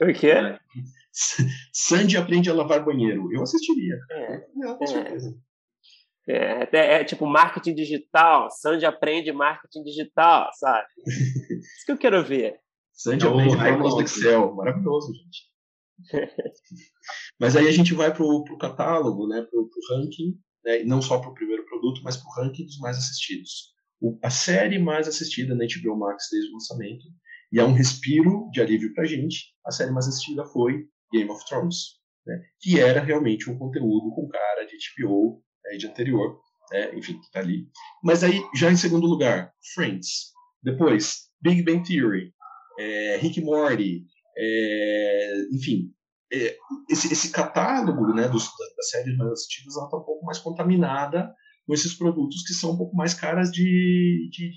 O 0.00 0.12
quê? 0.12 0.32
É. 1.12 1.44
Sandy 1.72 2.16
aprende 2.16 2.48
a 2.48 2.54
lavar 2.54 2.84
banheiro. 2.84 3.32
Eu 3.34 3.42
assistiria. 3.42 3.98
É, 4.12 4.34
é 4.34 4.74
com 4.78 4.86
certeza. 4.86 5.36
É, 6.28 6.68
é, 6.72 7.00
é, 7.00 7.04
tipo 7.04 7.26
marketing 7.26 7.74
digital. 7.74 8.48
Sandy 8.48 8.86
aprende 8.86 9.32
marketing 9.32 9.82
digital, 9.82 10.48
sabe? 10.54 10.86
Isso 11.04 11.84
que 11.84 11.90
eu 11.90 11.98
quero 11.98 12.24
ver. 12.24 12.60
Sandy 12.92 13.26
é 13.26 13.28
aprende 13.28 13.56
fórmulas 13.56 13.94
do 13.94 14.02
Excel. 14.02 14.54
Maravilhoso, 14.54 15.12
gente. 15.12 15.49
Mas 17.38 17.56
aí 17.56 17.68
a 17.68 17.72
gente 17.72 17.94
vai 17.94 18.12
para 18.12 18.24
o 18.24 18.58
catálogo, 18.58 19.26
né, 19.28 19.42
para 19.42 19.58
o 19.58 19.70
ranking, 19.90 20.38
né, 20.64 20.84
não 20.84 21.00
só 21.00 21.18
para 21.18 21.30
o 21.30 21.34
primeiro 21.34 21.64
produto, 21.64 22.00
mas 22.02 22.16
para 22.16 22.28
o 22.28 22.44
ranking 22.44 22.64
dos 22.64 22.78
mais 22.78 22.96
assistidos. 22.96 23.72
O, 24.00 24.18
a 24.22 24.30
série 24.30 24.78
mais 24.78 25.08
assistida 25.08 25.54
na 25.54 25.64
HBO 25.64 25.98
Max 25.98 26.28
desde 26.30 26.50
o 26.50 26.54
lançamento, 26.54 27.04
e 27.52 27.58
é 27.58 27.64
um 27.64 27.72
respiro 27.72 28.48
de 28.52 28.60
alívio 28.60 28.94
para 28.94 29.04
a 29.04 29.06
gente, 29.06 29.54
a 29.66 29.70
série 29.70 29.90
mais 29.90 30.06
assistida 30.06 30.44
foi 30.44 30.86
Game 31.12 31.30
of 31.30 31.44
Thrones, 31.46 31.98
né, 32.26 32.40
que 32.60 32.78
era 32.78 33.00
realmente 33.00 33.50
um 33.50 33.58
conteúdo 33.58 34.10
com 34.14 34.28
cara 34.28 34.64
de 34.64 34.76
HBO 34.96 35.42
né, 35.64 35.76
de 35.76 35.86
anterior, 35.86 36.40
né, 36.70 36.96
enfim, 36.96 37.18
que 37.18 37.26
está 37.26 37.40
ali. 37.40 37.66
Mas 38.02 38.22
aí, 38.22 38.42
já 38.54 38.70
em 38.70 38.76
segundo 38.76 39.06
lugar, 39.06 39.52
Friends. 39.74 40.30
Depois, 40.62 41.30
Big 41.40 41.62
Bang 41.62 41.82
Theory, 41.82 42.34
é, 42.78 43.16
Rick 43.16 43.40
Morty, 43.40 44.06
é, 44.42 45.46
enfim, 45.52 45.92
é, 46.32 46.56
esse, 46.88 47.12
esse, 47.12 47.30
catálogo 47.30 48.14
né, 48.14 48.26
dos, 48.26 48.48
das 48.76 48.88
séries 48.88 49.16
mais 49.18 49.32
assistidas 49.32 49.74
está 49.74 49.96
um 49.96 50.04
pouco 50.04 50.24
mais 50.24 50.38
contaminada 50.38 51.30
com 51.66 51.74
esses 51.74 51.94
produtos 51.94 52.42
que 52.46 52.54
são 52.54 52.72
um 52.72 52.78
pouco 52.78 52.96
mais 52.96 53.12
caras 53.12 53.50
de, 53.50 54.30
de, 54.32 54.52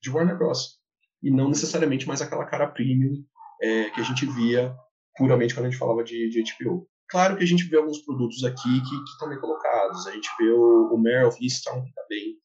de 0.00 0.10
Warner 0.10 0.38
Bros. 0.38 0.78
E 1.22 1.30
não 1.30 1.48
necessariamente 1.48 2.06
mais 2.06 2.22
aquela 2.22 2.44
cara 2.44 2.68
premium 2.68 3.24
é, 3.60 3.90
que 3.90 4.00
a 4.00 4.04
gente 4.04 4.26
via 4.26 4.74
puramente 5.16 5.54
quando 5.54 5.66
a 5.66 5.70
gente 5.70 5.78
falava 5.78 6.04
de, 6.04 6.28
de 6.28 6.42
HBO. 6.42 6.88
Claro 7.08 7.36
que 7.36 7.42
a 7.42 7.46
gente 7.46 7.64
vê 7.64 7.76
alguns 7.76 7.98
produtos 7.98 8.44
aqui 8.44 8.80
que, 8.80 9.04
que 9.04 9.10
estão 9.10 9.28
bem 9.28 9.40
colocados. 9.40 10.06
A 10.06 10.12
gente 10.12 10.28
vê 10.38 10.50
o, 10.50 10.94
o 10.94 10.98
Mare 10.98 11.24
of 11.24 11.42
Easttown, 11.42 11.82
que 11.82 11.88
está 11.88 12.02
bem. 12.08 12.36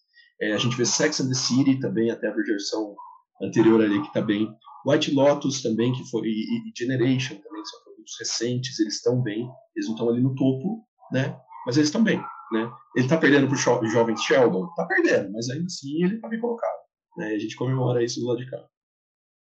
É, 0.42 0.54
a 0.54 0.58
gente 0.58 0.76
vê 0.76 0.86
Sex 0.86 1.20
and 1.20 1.30
the 1.30 1.34
City 1.34 1.80
também, 1.80 2.12
até 2.12 2.28
a 2.28 2.34
versão 2.34 2.96
anterior 3.42 3.82
ali, 3.82 4.00
que 4.02 4.08
está 4.08 4.22
bem. 4.22 4.50
White 4.86 5.14
Lotus 5.14 5.62
também, 5.62 5.92
que 5.94 6.10
foi, 6.10 6.28
e, 6.28 6.70
e 6.70 6.74
Generation 6.76 7.36
também, 7.36 7.66
são 7.66 7.84
produtos 7.84 8.14
recentes, 8.20 8.80
eles 8.80 8.96
estão 8.96 9.22
bem, 9.22 9.50
eles 9.76 9.88
não 9.88 9.96
estão 9.96 10.10
ali 10.10 10.22
no 10.22 10.36
topo, 10.36 10.86
né? 11.12 11.38
Mas 11.66 11.78
eles 11.78 11.90
estão 11.90 12.04
bem, 12.04 12.18
né? 12.52 12.72
Ele 12.96 13.06
está 13.06 13.18
perdendo 13.18 13.48
para 13.48 13.56
o 13.56 13.90
jovem 13.90 14.16
Sheldon? 14.16 14.68
Está 14.68 14.86
perdendo, 14.86 15.32
mas 15.32 15.50
ainda 15.50 15.66
assim 15.66 16.04
ele 16.04 16.16
está 16.16 16.28
bem 16.28 16.40
colocado. 16.40 16.78
Né? 17.18 17.34
A 17.34 17.40
gente 17.40 17.56
comemora 17.56 18.04
isso 18.04 18.20
do 18.20 18.28
lado 18.28 18.40
de 18.40 18.50
cá. 18.50 18.64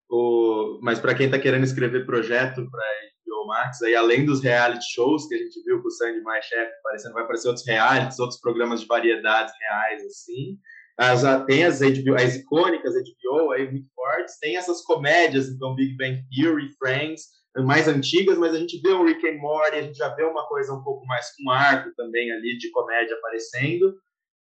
O... 0.10 0.80
Mas 0.82 1.00
para 1.00 1.16
quem 1.16 1.28
está 1.28 1.40
querendo 1.40 1.64
escrever 1.64 2.06
projeto 2.06 2.70
para 2.70 2.84
HBO 2.84 3.48
Max, 3.48 3.82
aí 3.84 3.96
além 3.96 4.26
dos 4.26 4.42
reality 4.42 4.86
shows 4.94 5.28
que 5.28 5.36
a 5.36 5.38
gente 5.38 5.64
viu 5.64 5.82
com 5.82 5.88
o 5.88 5.92
Sandy 5.92 6.22
Mais 6.22 6.44
Chef 6.46 6.70
vai 7.14 7.24
aparecer 7.24 7.48
outros 7.48 7.66
realities, 7.66 8.20
outros 8.20 8.40
programas 8.42 8.82
de 8.82 8.88
variedades 8.88 9.54
reais, 9.60 10.04
assim 10.06 10.58
as, 11.00 11.24
tem 11.46 11.64
as, 11.64 11.80
HBO, 11.80 12.16
as 12.16 12.36
icônicas 12.36 12.94
HBO 12.94 13.52
aí 13.52 13.72
muito 13.72 13.88
fortes, 13.96 14.38
tem 14.38 14.58
essas 14.58 14.82
comédias, 14.82 15.48
então 15.48 15.74
Big 15.74 15.96
Bang 15.96 16.22
Theory, 16.30 16.70
Friends, 16.78 17.24
mais 17.60 17.88
antigas, 17.88 18.38
mas 18.38 18.54
a 18.54 18.60
gente 18.60 18.82
vê 18.82 18.92
um 18.94 19.06
Rick 19.06 19.26
and 19.26 19.38
Morty, 19.38 19.78
a 19.78 19.82
gente 19.82 19.98
já 19.98 20.10
vê 20.10 20.24
uma 20.24 20.46
coisa 20.48 20.74
um 20.74 20.84
pouco 20.84 21.06
mais 21.06 21.34
com 21.36 21.50
arco 21.50 21.90
também 21.96 22.32
ali 22.34 22.58
de 22.58 22.70
comédia 22.72 23.16
aparecendo, 23.16 23.96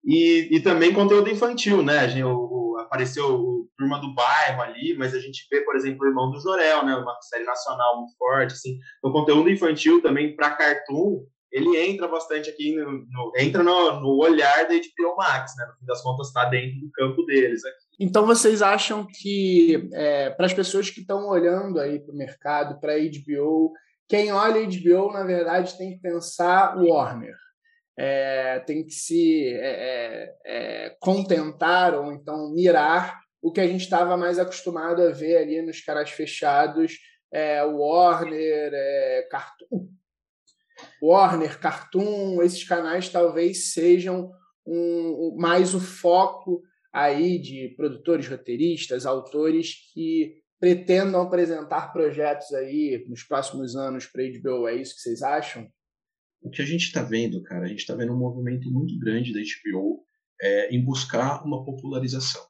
e, 0.04 0.48
e 0.52 0.60
também 0.60 0.92
conteúdo 0.92 1.28
infantil, 1.28 1.82
né? 1.82 1.98
A 1.98 2.06
gente, 2.06 2.22
o, 2.22 2.36
o, 2.36 2.78
apareceu 2.78 3.34
o 3.34 3.68
Turma 3.76 3.98
do 3.98 4.14
Bairro 4.14 4.62
ali, 4.62 4.94
mas 4.96 5.12
a 5.12 5.18
gente 5.18 5.46
vê, 5.50 5.62
por 5.62 5.74
exemplo, 5.74 6.04
o 6.04 6.08
Irmão 6.08 6.30
do 6.30 6.40
Jorel, 6.40 6.84
né? 6.84 6.94
Uma 6.94 7.20
série 7.22 7.44
nacional 7.44 7.98
muito 7.98 8.16
forte, 8.16 8.52
assim. 8.52 8.78
Então, 8.98 9.12
conteúdo 9.12 9.50
infantil 9.50 10.00
também 10.02 10.36
para 10.36 10.54
cartoon, 10.54 11.24
ele 11.54 11.78
entra 11.78 12.08
bastante 12.08 12.50
aqui, 12.50 12.74
no, 12.74 12.90
no, 12.90 13.32
entra 13.38 13.62
no, 13.62 14.00
no, 14.00 14.18
olhar 14.18 14.66
da 14.66 14.74
HBO 14.74 15.16
Max, 15.16 15.54
né? 15.56 15.64
No 15.66 15.78
fim 15.78 15.86
das 15.86 16.02
contas, 16.02 16.26
está 16.26 16.46
dentro 16.46 16.80
do 16.80 16.90
campo 16.90 17.22
deles 17.22 17.64
aqui. 17.64 17.76
Então, 18.00 18.26
vocês 18.26 18.60
acham 18.60 19.06
que, 19.06 19.88
é, 19.92 20.30
para 20.30 20.46
as 20.46 20.52
pessoas 20.52 20.90
que 20.90 21.00
estão 21.00 21.28
olhando 21.28 21.78
aí 21.78 22.00
para 22.00 22.12
o 22.12 22.16
mercado, 22.16 22.80
para 22.80 22.94
a 22.94 22.98
HBO, 22.98 23.72
quem 24.08 24.32
olha 24.32 24.66
HBO, 24.66 25.12
na 25.12 25.22
verdade, 25.22 25.78
tem 25.78 25.92
que 25.92 26.00
pensar 26.00 26.76
Warner. 26.76 27.36
É, 27.96 28.58
tem 28.66 28.84
que 28.84 28.92
se 28.92 29.46
é, 29.54 30.34
é, 30.44 30.86
é 30.86 30.96
contentar 30.98 31.94
ou 31.94 32.12
então 32.12 32.52
mirar 32.52 33.20
o 33.40 33.52
que 33.52 33.60
a 33.60 33.66
gente 33.68 33.82
estava 33.82 34.16
mais 34.16 34.40
acostumado 34.40 35.00
a 35.00 35.12
ver 35.12 35.36
ali 35.36 35.62
nos 35.62 35.80
caras 35.80 36.10
fechados, 36.10 36.98
é, 37.32 37.62
Warner, 37.62 38.72
Cartoon, 39.30 39.86
Warner, 41.04 41.58
Cartoon, 41.60 42.42
esses 42.42 42.64
canais 42.64 43.08
talvez 43.08 43.72
sejam 43.72 44.30
um, 44.66 45.36
mais 45.38 45.74
o 45.74 45.80
foco 45.80 46.62
aí 46.92 47.38
de 47.38 47.74
produtores, 47.76 48.26
roteiristas, 48.26 49.04
autores 49.04 49.92
que 49.92 50.36
pretendam 50.58 51.20
apresentar 51.20 51.92
projetos 51.92 52.52
aí 52.54 53.04
nos 53.08 53.22
próximos 53.22 53.76
anos 53.76 54.06
para 54.06 54.22
a 54.22 54.26
HBO. 54.26 54.68
É 54.68 54.76
isso 54.76 54.94
que 54.94 55.02
vocês 55.02 55.20
acham? 55.20 55.68
O 56.40 56.48
que 56.48 56.62
a 56.62 56.64
gente 56.64 56.84
está 56.84 57.02
vendo, 57.02 57.42
cara, 57.42 57.64
a 57.64 57.68
gente 57.68 57.80
está 57.80 57.94
vendo 57.94 58.12
um 58.12 58.18
movimento 58.18 58.70
muito 58.70 58.98
grande 58.98 59.32
da 59.32 59.40
HBO 59.40 60.04
é, 60.40 60.74
em 60.74 60.82
buscar 60.82 61.44
uma 61.44 61.64
popularização. 61.64 62.42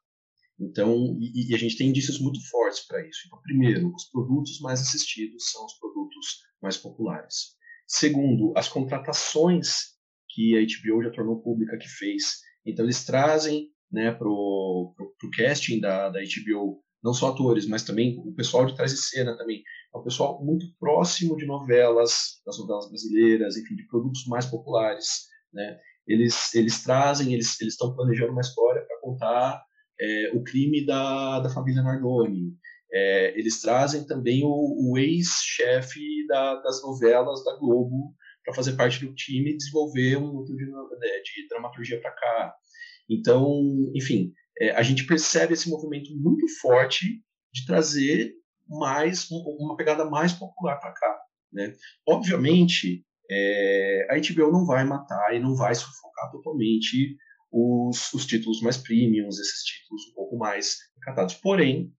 Então, 0.61 1.17
e, 1.21 1.51
e 1.51 1.55
a 1.55 1.59
gente 1.59 1.77
tem 1.77 1.89
indícios 1.89 2.21
muito 2.21 2.41
fortes 2.49 2.87
para 2.87 3.05
isso. 3.07 3.23
Então, 3.27 3.41
primeiro, 3.43 3.93
os 3.93 4.05
produtos 4.11 4.61
mais 4.61 4.81
assistidos 4.81 5.51
são 5.51 5.65
os 5.65 5.75
produtos 5.75 6.43
mais 6.63 6.77
populares. 6.77 7.57
Segundo, 7.87 8.53
as 8.57 8.69
contratações 8.69 9.95
que 10.31 10.57
a 10.57 10.61
HBO 10.61 11.03
já 11.03 11.11
tornou 11.11 11.43
pública 11.43 11.79
que 11.79 11.89
fez. 11.89 12.41
Então 12.67 12.85
eles 12.85 13.05
trazem 13.05 13.69
né, 13.91 14.11
para 14.11 14.29
o 14.29 14.95
casting 15.37 15.81
da, 15.81 16.09
da 16.09 16.21
HBO 16.21 16.83
não 17.05 17.13
só 17.13 17.29
atores, 17.29 17.67
mas 17.67 17.83
também 17.83 18.19
o 18.19 18.35
pessoal 18.35 18.65
de 18.65 18.75
trás 18.75 18.91
de 18.91 18.97
cena 18.97 19.37
também. 19.37 19.63
É 19.95 19.99
um 19.99 20.03
pessoal 20.03 20.43
muito 20.43 20.67
próximo 20.81 21.37
de 21.37 21.45
novelas, 21.45 22.41
das 22.47 22.59
novelas 22.59 22.89
brasileiras, 22.89 23.59
enfim, 23.59 23.77
de 23.77 23.87
produtos 23.87 24.27
mais 24.27 24.47
populares. 24.47 25.27
Né? 25.53 25.79
Eles, 26.07 26.55
eles 26.55 26.83
trazem, 26.83 27.35
eles 27.35 27.61
estão 27.61 27.95
planejando 27.95 28.33
uma 28.33 28.41
história 28.41 28.83
para 28.87 29.01
contar 29.03 29.63
é, 30.01 30.33
o 30.35 30.43
crime 30.43 30.85
da, 30.87 31.41
da 31.41 31.51
família 31.51 31.83
Nardoni. 31.83 32.57
É, 32.93 33.39
eles 33.39 33.61
trazem 33.61 34.07
também 34.07 34.45
o, 34.45 34.49
o 34.49 34.99
ex-chefe 34.99 36.27
da, 36.29 36.57
das 36.63 36.83
novelas 36.83 37.45
da 37.45 37.57
Globo 37.57 38.15
para 38.45 38.55
fazer 38.55 38.77
parte 38.77 39.05
do 39.05 39.15
time 39.15 39.51
e 39.51 39.57
desenvolver 39.57 40.17
um 40.17 40.33
núcleo 40.33 40.57
de, 40.57 40.67
né, 40.67 41.21
de 41.25 41.49
dramaturgia 41.49 42.01
para 42.01 42.13
cá. 42.13 42.55
Então, 43.09 43.91
enfim, 43.95 44.33
é, 44.61 44.71
a 44.71 44.83
gente 44.83 45.07
percebe 45.07 45.55
esse 45.55 45.69
movimento 45.69 46.11
muito 46.17 46.47
forte 46.61 47.23
de 47.53 47.67
trazer 47.67 48.35
mais 48.69 49.29
uma 49.31 49.77
pegada 49.77 50.05
mais 50.05 50.33
popular 50.33 50.77
para 50.79 50.93
cá. 50.93 51.21
Né? 51.53 51.75
Obviamente, 52.07 53.05
é, 53.31 54.07
a 54.11 54.15
HBO 54.15 54.53
não 54.53 54.67
vai 54.67 54.85
matar 54.85 55.35
e 55.35 55.41
não 55.41 55.55
vai 55.55 55.75
sufocar 55.75 56.31
totalmente 56.31 57.17
os, 57.51 58.13
os 58.13 58.27
títulos 58.27 58.61
mais 58.61 58.77
premiums, 58.77 59.39
esses 59.39 59.63
títulos 59.63 60.03
um 60.11 60.15
pouco 60.15 60.37
mais 60.37 60.77
recatados. 60.97 61.35
Porém, 61.35 61.93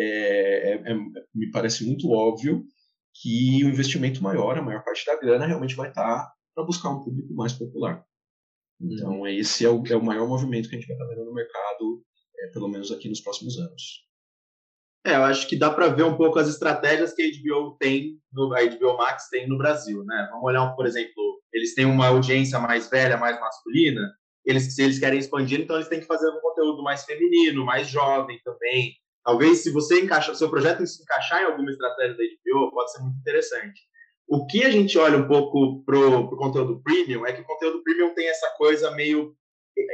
é, 0.00 0.72
é, 0.72 0.92
é, 0.92 0.94
me 1.34 1.50
parece 1.50 1.84
muito 1.84 2.10
óbvio 2.10 2.64
que 3.14 3.62
o 3.64 3.68
investimento 3.68 4.22
maior, 4.22 4.56
a 4.56 4.62
maior 4.62 4.82
parte 4.82 5.04
da 5.04 5.18
grana, 5.18 5.46
realmente 5.46 5.74
vai 5.74 5.88
estar 5.88 6.32
para 6.54 6.64
buscar 6.64 6.90
um 6.90 7.02
público 7.02 7.32
mais 7.34 7.52
popular. 7.52 8.04
Então, 8.80 9.20
uhum. 9.20 9.26
esse 9.26 9.64
é 9.64 9.68
o, 9.68 9.82
é 9.86 9.96
o 9.96 10.02
maior 10.02 10.26
movimento 10.26 10.68
que 10.68 10.76
a 10.76 10.78
gente 10.78 10.88
vai 10.88 10.96
estar 10.96 11.08
vendo 11.08 11.26
no 11.26 11.34
mercado, 11.34 12.02
é, 12.38 12.46
pelo 12.48 12.68
menos 12.68 12.90
aqui 12.90 13.08
nos 13.08 13.20
próximos 13.20 13.58
anos. 13.58 14.08
É, 15.04 15.16
eu 15.16 15.24
acho 15.24 15.48
que 15.48 15.56
dá 15.56 15.70
para 15.70 15.88
ver 15.88 16.02
um 16.02 16.16
pouco 16.16 16.38
as 16.38 16.48
estratégias 16.48 17.12
que 17.14 17.22
a 17.22 17.26
HBO 17.26 17.76
tem, 17.78 18.18
no, 18.32 18.54
a 18.54 18.62
HBO 18.62 18.96
Max 18.96 19.28
tem 19.30 19.48
no 19.48 19.58
Brasil, 19.58 20.04
né? 20.04 20.28
Vamos 20.30 20.44
olhar, 20.44 20.66
por 20.74 20.86
exemplo, 20.86 21.42
eles 21.52 21.74
têm 21.74 21.86
uma 21.86 22.08
audiência 22.08 22.58
mais 22.58 22.88
velha, 22.88 23.16
mais 23.16 23.38
masculina, 23.40 24.02
eles, 24.44 24.74
se 24.74 24.82
eles 24.82 24.98
querem 24.98 25.18
expandir, 25.18 25.60
então 25.60 25.76
eles 25.76 25.88
têm 25.88 26.00
que 26.00 26.06
fazer 26.06 26.28
um 26.28 26.40
conteúdo 26.40 26.82
mais 26.82 27.04
feminino, 27.04 27.64
mais 27.64 27.88
jovem 27.88 28.38
também, 28.44 28.94
Talvez, 29.24 29.62
se 29.62 29.70
você 29.70 30.00
encaixar, 30.00 30.34
seu 30.34 30.48
projeto 30.48 30.86
se 30.86 31.02
encaixar 31.02 31.42
em 31.42 31.46
alguma 31.46 31.70
estratégia 31.70 32.16
da 32.16 32.22
HBO, 32.22 32.70
pode 32.70 32.92
ser 32.92 33.02
muito 33.02 33.18
interessante. 33.18 33.80
O 34.26 34.46
que 34.46 34.64
a 34.64 34.70
gente 34.70 34.96
olha 34.96 35.18
um 35.18 35.26
pouco 35.26 35.84
pro, 35.84 36.28
pro 36.28 36.38
conteúdo 36.38 36.80
premium 36.82 37.26
é 37.26 37.32
que 37.32 37.42
o 37.42 37.44
conteúdo 37.44 37.82
premium 37.82 38.14
tem 38.14 38.28
essa 38.28 38.48
coisa 38.56 38.90
meio. 38.92 39.34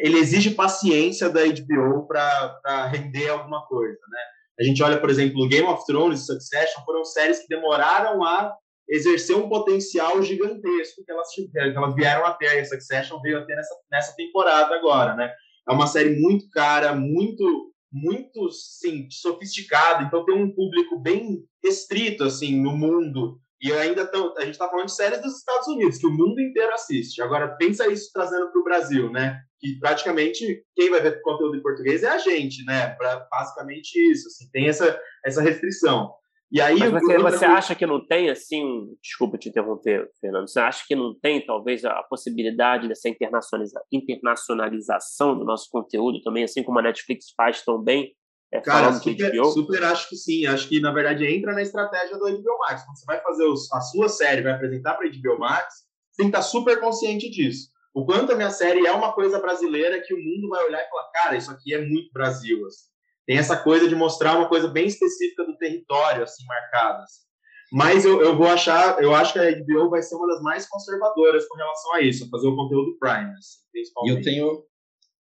Ele 0.00 0.18
exige 0.18 0.50
paciência 0.50 1.28
da 1.28 1.40
HBO 1.44 2.06
para 2.06 2.86
render 2.86 3.28
alguma 3.28 3.66
coisa, 3.66 3.98
né? 4.08 4.20
A 4.58 4.62
gente 4.62 4.82
olha, 4.82 4.98
por 4.98 5.10
exemplo, 5.10 5.48
Game 5.48 5.66
of 5.66 5.84
Thrones 5.86 6.20
e 6.20 6.26
Succession 6.26 6.82
foram 6.84 7.04
séries 7.04 7.40
que 7.40 7.48
demoraram 7.48 8.24
a 8.24 8.54
exerceu 8.88 9.44
um 9.44 9.48
potencial 9.48 10.22
gigantesco 10.22 11.04
que 11.04 11.10
elas, 11.10 11.28
que 11.28 11.58
elas 11.58 11.94
vieram 11.94 12.24
a 12.24 12.32
ter. 12.32 12.58
A 12.58 12.64
Succession 12.64 13.20
veio 13.20 13.38
a 13.38 13.44
ter 13.44 13.56
nessa, 13.56 13.74
nessa 13.90 14.16
temporada 14.16 14.74
agora, 14.74 15.14
né? 15.14 15.32
É 15.68 15.72
uma 15.72 15.86
série 15.86 16.20
muito 16.20 16.48
cara, 16.50 16.94
muito 16.94 17.72
muito 17.92 18.50
sim, 18.50 19.08
sofisticada, 19.10 20.04
então 20.04 20.24
tem 20.24 20.34
um 20.34 20.52
público 20.52 20.98
bem 20.98 21.44
restrito 21.62 22.24
assim 22.24 22.60
no 22.60 22.76
mundo. 22.76 23.40
E 23.60 23.72
ainda 23.72 24.06
tão, 24.06 24.36
a 24.36 24.42
gente 24.42 24.52
está 24.52 24.68
falando 24.68 24.86
de 24.86 24.94
séries 24.94 25.22
dos 25.22 25.38
Estados 25.38 25.66
Unidos, 25.68 25.98
que 25.98 26.06
o 26.06 26.12
mundo 26.12 26.38
inteiro 26.40 26.72
assiste. 26.74 27.22
Agora, 27.22 27.56
pensa 27.56 27.88
isso 27.88 28.10
trazendo 28.12 28.50
para 28.50 28.60
o 28.60 28.64
Brasil, 28.64 29.10
né? 29.10 29.40
Que 29.58 29.78
praticamente 29.78 30.62
quem 30.74 30.90
vai 30.90 31.00
ver 31.00 31.22
conteúdo 31.22 31.56
em 31.56 31.62
português 31.62 32.02
é 32.02 32.08
a 32.08 32.18
gente, 32.18 32.62
né? 32.64 32.90
Pra, 32.96 33.26
basicamente 33.30 33.94
isso. 34.10 34.28
Assim, 34.28 34.50
tem 34.50 34.68
essa, 34.68 35.00
essa 35.24 35.40
restrição. 35.40 36.12
E 36.50 36.60
aí, 36.60 36.78
Mas 36.78 36.92
você, 36.92 37.18
você 37.18 37.44
acha 37.44 37.74
que 37.74 37.84
não 37.86 38.06
tem, 38.06 38.30
assim, 38.30 38.86
desculpa 39.02 39.36
te 39.36 39.48
interromper, 39.48 40.08
Fernando, 40.20 40.48
você 40.48 40.60
acha 40.60 40.84
que 40.86 40.94
não 40.94 41.12
tem, 41.18 41.44
talvez, 41.44 41.84
a 41.84 42.02
possibilidade 42.04 42.86
dessa 42.86 43.08
internacionaliza 43.08 43.82
internacionalização 43.92 45.36
do 45.36 45.44
nosso 45.44 45.68
conteúdo 45.70 46.22
também, 46.22 46.44
assim 46.44 46.62
como 46.62 46.78
a 46.78 46.82
Netflix 46.82 47.32
faz 47.36 47.64
tão 47.64 47.82
bem, 47.82 48.14
é, 48.52 48.60
Cara, 48.60 48.92
super, 48.92 49.44
super, 49.46 49.82
acho 49.82 50.08
que 50.08 50.14
sim. 50.14 50.46
Acho 50.46 50.68
que, 50.68 50.80
na 50.80 50.92
verdade, 50.92 51.26
entra 51.26 51.52
na 51.52 51.62
estratégia 51.62 52.16
do 52.16 52.24
HBO 52.24 52.58
Max. 52.60 52.84
Quando 52.84 52.96
você 52.96 53.04
vai 53.04 53.20
fazer 53.20 53.44
os, 53.44 53.72
a 53.72 53.80
sua 53.80 54.08
série, 54.08 54.42
vai 54.42 54.52
apresentar 54.52 54.94
para 54.94 55.08
HBO 55.08 55.40
Max, 55.40 55.74
você 56.12 56.22
tem 56.22 56.30
que 56.30 56.36
estar 56.36 56.42
super 56.42 56.78
consciente 56.78 57.28
disso. 57.28 57.70
O 57.92 58.06
quanto 58.06 58.32
a 58.32 58.36
minha 58.36 58.50
série 58.50 58.86
é 58.86 58.92
uma 58.92 59.12
coisa 59.12 59.40
brasileira 59.40 60.00
que 60.00 60.14
o 60.14 60.18
mundo 60.18 60.48
vai 60.48 60.64
olhar 60.64 60.80
e 60.80 60.88
falar, 60.88 61.10
cara, 61.12 61.36
isso 61.36 61.50
aqui 61.50 61.74
é 61.74 61.84
muito 61.84 62.12
Brasil. 62.12 62.64
Assim 62.66 62.95
tem 63.26 63.36
essa 63.36 63.56
coisa 63.56 63.88
de 63.88 63.94
mostrar 63.94 64.36
uma 64.36 64.48
coisa 64.48 64.68
bem 64.68 64.86
específica 64.86 65.44
do 65.44 65.56
território, 65.56 66.22
assim, 66.22 66.44
marcada. 66.46 67.02
Assim. 67.02 67.26
Mas 67.72 68.04
eu, 68.04 68.22
eu 68.22 68.36
vou 68.36 68.46
achar, 68.46 69.02
eu 69.02 69.14
acho 69.14 69.32
que 69.32 69.38
a 69.40 69.50
HBO 69.50 69.90
vai 69.90 70.00
ser 70.00 70.14
uma 70.14 70.28
das 70.28 70.40
mais 70.40 70.68
conservadoras 70.68 71.46
com 71.48 71.56
relação 71.56 71.94
a 71.94 72.00
isso, 72.00 72.24
a 72.24 72.28
fazer 72.28 72.46
o 72.46 72.54
conteúdo 72.54 72.96
Prime, 72.98 73.32
assim, 73.36 73.58
principalmente. 73.72 74.14
E 74.14 74.18
eu 74.18 74.22
tenho, 74.22 74.64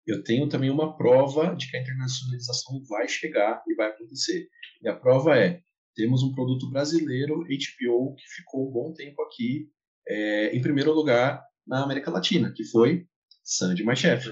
eu 0.06 0.22
tenho 0.22 0.48
também 0.48 0.70
uma 0.70 0.96
prova 0.96 1.56
de 1.56 1.68
que 1.68 1.76
a 1.76 1.80
internacionalização 1.80 2.80
vai 2.88 3.08
chegar 3.08 3.62
e 3.66 3.74
vai 3.74 3.88
acontecer. 3.88 4.48
E 4.80 4.88
a 4.88 4.94
prova 4.94 5.36
é, 5.36 5.60
temos 5.96 6.22
um 6.22 6.32
produto 6.32 6.70
brasileiro, 6.70 7.40
HBO, 7.40 8.14
que 8.14 8.28
ficou 8.36 8.68
um 8.68 8.72
bom 8.72 8.92
tempo 8.92 9.20
aqui, 9.22 9.68
é, 10.08 10.56
em 10.56 10.62
primeiro 10.62 10.92
lugar 10.92 11.42
na 11.66 11.82
América 11.82 12.10
Latina, 12.10 12.52
que 12.54 12.64
foi 12.64 13.04
Sandy 13.42 13.84
My 13.84 13.96
Chef. 13.96 14.24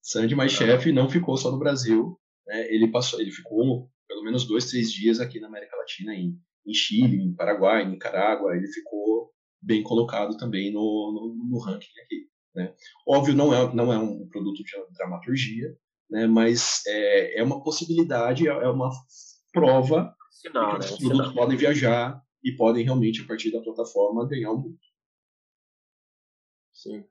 Sandy 0.00 0.34
My 0.34 0.48
Chef 0.48 0.90
não 0.90 1.10
ficou 1.10 1.36
só 1.36 1.50
no 1.50 1.58
Brasil, 1.58 2.18
né, 2.48 2.74
ele 2.74 2.90
passou, 2.90 3.20
ele 3.20 3.30
ficou 3.30 3.90
pelo 4.08 4.24
menos 4.24 4.46
dois, 4.46 4.64
três 4.70 4.90
dias 4.90 5.20
aqui 5.20 5.38
na 5.38 5.48
América 5.48 5.76
Latina, 5.76 6.14
em, 6.14 6.34
em 6.66 6.74
Chile, 6.74 7.22
em 7.22 7.34
Paraguai, 7.34 7.84
em 7.84 7.90
Nicarágua, 7.90 8.56
ele 8.56 8.66
ficou 8.66 9.30
bem 9.60 9.82
colocado 9.82 10.36
também 10.36 10.72
no, 10.72 10.80
no, 10.80 11.48
no 11.50 11.58
ranking 11.58 12.00
aqui. 12.02 12.26
Né? 12.54 12.74
Óbvio, 13.06 13.34
não 13.34 13.54
é, 13.54 13.74
não 13.74 13.92
é 13.92 13.98
um 13.98 14.26
produto 14.28 14.64
de 14.64 14.72
dramaturgia, 14.96 15.76
né, 16.10 16.26
mas 16.26 16.82
é, 16.86 17.38
é 17.38 17.42
uma 17.42 17.62
possibilidade, 17.62 18.48
é, 18.48 18.50
é 18.50 18.68
uma 18.68 18.90
prova 19.52 20.14
Sinal, 20.30 20.78
que 20.78 20.86
né? 20.86 20.92
os 20.92 20.98
produtos 20.98 21.34
podem 21.34 21.58
viajar 21.58 22.22
e 22.42 22.52
podem 22.52 22.84
realmente, 22.84 23.20
a 23.20 23.26
partir 23.26 23.50
da 23.50 23.60
plataforma, 23.60 24.26
ganhar 24.26 24.52
o 24.52 24.58
mundo. 24.58 24.78
Sim. 26.72 27.04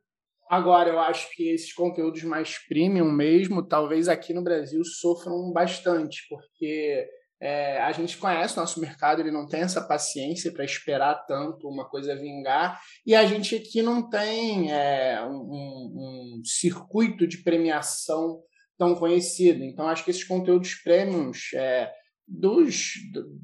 Agora, 0.49 0.89
eu 0.89 0.99
acho 0.99 1.29
que 1.36 1.49
esses 1.49 1.73
conteúdos 1.73 2.23
mais 2.23 2.57
premium 2.67 3.12
mesmo, 3.12 3.65
talvez 3.65 4.07
aqui 4.07 4.33
no 4.33 4.43
Brasil 4.43 4.81
sofram 4.83 5.51
bastante, 5.51 6.25
porque 6.29 7.05
é, 7.39 7.79
a 7.81 7.91
gente 7.91 8.17
conhece 8.17 8.57
o 8.57 8.62
nosso 8.62 8.79
mercado, 8.79 9.21
ele 9.21 9.31
não 9.31 9.47
tem 9.47 9.62
essa 9.62 9.81
paciência 9.81 10.51
para 10.51 10.65
esperar 10.65 11.25
tanto 11.27 11.67
uma 11.67 11.88
coisa 11.88 12.15
vingar, 12.15 12.79
e 13.05 13.13
a 13.13 13.25
gente 13.25 13.55
aqui 13.55 13.81
não 13.81 14.10
tem 14.10 14.71
é, 14.71 15.21
um, 15.23 16.39
um, 16.39 16.41
circuito 16.43 17.27
de 17.27 17.43
premiação 17.43 18.41
tão 18.77 18.95
conhecido. 18.95 19.63
Então, 19.63 19.88
acho 19.88 20.03
que 20.03 20.12
esses 20.12 20.23
conteúdos 20.23 20.75
premiums 20.75 21.53
é, 21.53 21.91
dos, 22.27 22.93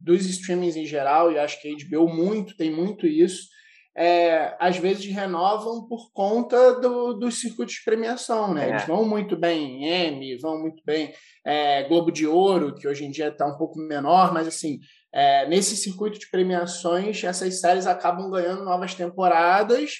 dos 0.01 0.25
streamings 0.25 0.75
em 0.75 0.85
geral, 0.85 1.31
e 1.31 1.37
acho 1.37 1.61
que 1.61 1.67
a 1.67 1.87
HBO 1.87 2.07
muito, 2.07 2.57
tem 2.57 2.71
muito 2.71 3.05
isso, 3.05 3.47
é, 3.95 4.55
às 4.59 4.77
vezes 4.77 5.05
renovam 5.05 5.87
por 5.87 6.11
conta 6.11 6.79
do, 6.79 7.13
dos 7.13 7.39
circuitos 7.39 7.75
de 7.75 7.83
premiação, 7.83 8.53
né? 8.53 8.65
É. 8.65 8.69
Eles 8.69 8.87
vão 8.87 9.05
muito 9.05 9.37
bem 9.37 9.83
em 9.83 10.07
Emmy, 10.07 10.37
vão 10.39 10.59
muito 10.59 10.81
bem 10.85 11.13
é, 11.45 11.83
Globo 11.83 12.11
de 12.11 12.25
Ouro, 12.25 12.73
que 12.73 12.87
hoje 12.87 13.05
em 13.05 13.11
dia 13.11 13.27
está 13.27 13.45
um 13.45 13.57
pouco 13.57 13.79
menor, 13.79 14.33
mas 14.33 14.47
assim, 14.47 14.79
é, 15.13 15.47
nesse 15.47 15.77
circuito 15.77 16.17
de 16.17 16.29
premiações, 16.29 17.23
essas 17.23 17.59
séries 17.59 17.85
acabam 17.85 18.31
ganhando 18.31 18.65
novas 18.65 18.95
temporadas, 18.95 19.91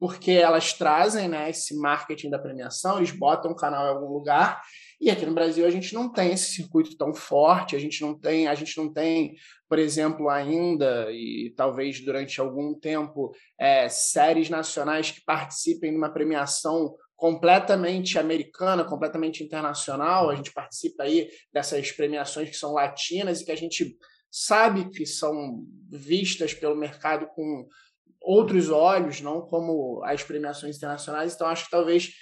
porque 0.00 0.32
elas 0.32 0.72
trazem 0.72 1.28
né, 1.28 1.50
esse 1.50 1.76
marketing 1.76 2.30
da 2.30 2.38
premiação, 2.38 2.96
eles 2.96 3.12
botam 3.12 3.52
o 3.52 3.56
canal 3.56 3.84
em 3.84 3.90
algum 3.90 4.12
lugar 4.12 4.60
e 5.02 5.10
aqui 5.10 5.26
no 5.26 5.34
Brasil 5.34 5.66
a 5.66 5.70
gente 5.70 5.92
não 5.94 6.08
tem 6.08 6.30
esse 6.32 6.52
circuito 6.52 6.96
tão 6.96 7.12
forte, 7.12 7.74
a 7.74 7.78
gente 7.78 8.00
não 8.00 8.16
tem, 8.16 8.46
a 8.46 8.54
gente 8.54 8.78
não 8.78 8.90
tem, 8.90 9.34
por 9.68 9.76
exemplo, 9.76 10.28
ainda 10.28 11.10
e 11.10 11.52
talvez 11.56 12.00
durante 12.04 12.40
algum 12.40 12.72
tempo 12.72 13.34
é, 13.58 13.88
séries 13.88 14.48
nacionais 14.48 15.10
que 15.10 15.20
participem 15.24 15.90
de 15.90 15.96
uma 15.96 16.12
premiação 16.12 16.94
completamente 17.16 18.16
americana, 18.16 18.84
completamente 18.84 19.42
internacional. 19.42 20.30
A 20.30 20.36
gente 20.36 20.52
participa 20.52 21.02
aí 21.02 21.28
dessas 21.52 21.90
premiações 21.90 22.48
que 22.48 22.56
são 22.56 22.72
latinas 22.72 23.40
e 23.40 23.44
que 23.44 23.50
a 23.50 23.56
gente 23.56 23.96
sabe 24.30 24.88
que 24.88 25.04
são 25.04 25.66
vistas 25.90 26.54
pelo 26.54 26.76
mercado 26.76 27.26
com 27.34 27.66
outros 28.20 28.70
olhos, 28.70 29.20
não 29.20 29.40
como 29.40 30.00
as 30.04 30.22
premiações 30.22 30.76
internacionais. 30.76 31.34
Então, 31.34 31.48
acho 31.48 31.64
que 31.64 31.70
talvez 31.72 32.12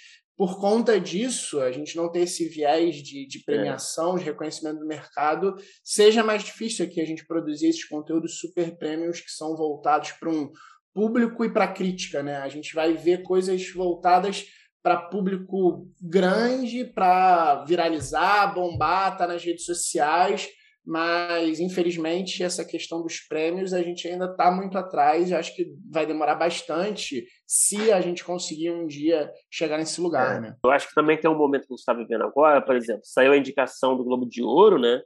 por 0.41 0.59
conta 0.59 0.99
disso, 0.99 1.61
a 1.61 1.71
gente 1.71 1.95
não 1.95 2.11
ter 2.11 2.21
esse 2.21 2.49
viés 2.49 2.97
de, 2.97 3.27
de 3.27 3.45
premiação, 3.45 4.17
é. 4.17 4.21
de 4.21 4.25
reconhecimento 4.25 4.79
do 4.79 4.87
mercado, 4.87 5.55
seja 5.85 6.25
mais 6.25 6.43
difícil 6.43 6.87
aqui 6.87 6.99
a 6.99 7.05
gente 7.05 7.27
produzir 7.27 7.67
esses 7.67 7.85
conteúdos 7.85 8.39
super 8.41 8.75
premiums 8.79 9.21
que 9.21 9.31
são 9.31 9.55
voltados 9.55 10.13
para 10.13 10.31
um 10.31 10.51
público 10.95 11.45
e 11.45 11.53
para 11.53 11.69
crítica, 11.69 12.23
né? 12.23 12.39
A 12.39 12.49
gente 12.49 12.75
vai 12.75 12.95
ver 12.95 13.23
coisas 13.23 13.71
voltadas 13.71 14.47
para 14.83 15.11
público 15.11 15.87
grande, 16.01 16.87
para 16.87 17.63
viralizar, 17.67 18.55
bombar, 18.55 19.19
tá 19.19 19.27
nas 19.27 19.45
redes 19.45 19.67
sociais, 19.67 20.49
mas 20.91 21.61
infelizmente 21.61 22.43
essa 22.43 22.65
questão 22.65 23.01
dos 23.01 23.21
prêmios 23.21 23.73
a 23.73 23.81
gente 23.81 24.09
ainda 24.09 24.25
está 24.25 24.51
muito 24.51 24.77
atrás. 24.77 25.33
Acho 25.33 25.55
que 25.55 25.73
vai 25.89 26.05
demorar 26.05 26.35
bastante 26.35 27.25
se 27.47 27.93
a 27.93 28.01
gente 28.01 28.25
conseguir 28.25 28.73
um 28.73 28.89
dia 28.89 29.33
chegar 29.49 29.79
nesse 29.79 30.01
lugar, 30.01 30.39
é. 30.39 30.41
né? 30.41 30.57
Eu 30.65 30.71
acho 30.73 30.89
que 30.89 30.95
também 30.97 31.17
tem 31.17 31.31
um 31.31 31.39
momento 31.39 31.69
que 31.69 31.73
a 31.73 31.77
gente 31.77 31.79
está 31.79 31.95
vivendo 31.95 32.25
agora, 32.25 32.61
por 32.61 32.75
exemplo, 32.75 33.03
saiu 33.05 33.31
a 33.31 33.37
indicação 33.37 33.97
do 33.97 34.03
Globo 34.03 34.27
de 34.29 34.43
Ouro, 34.43 34.81
né? 34.81 35.01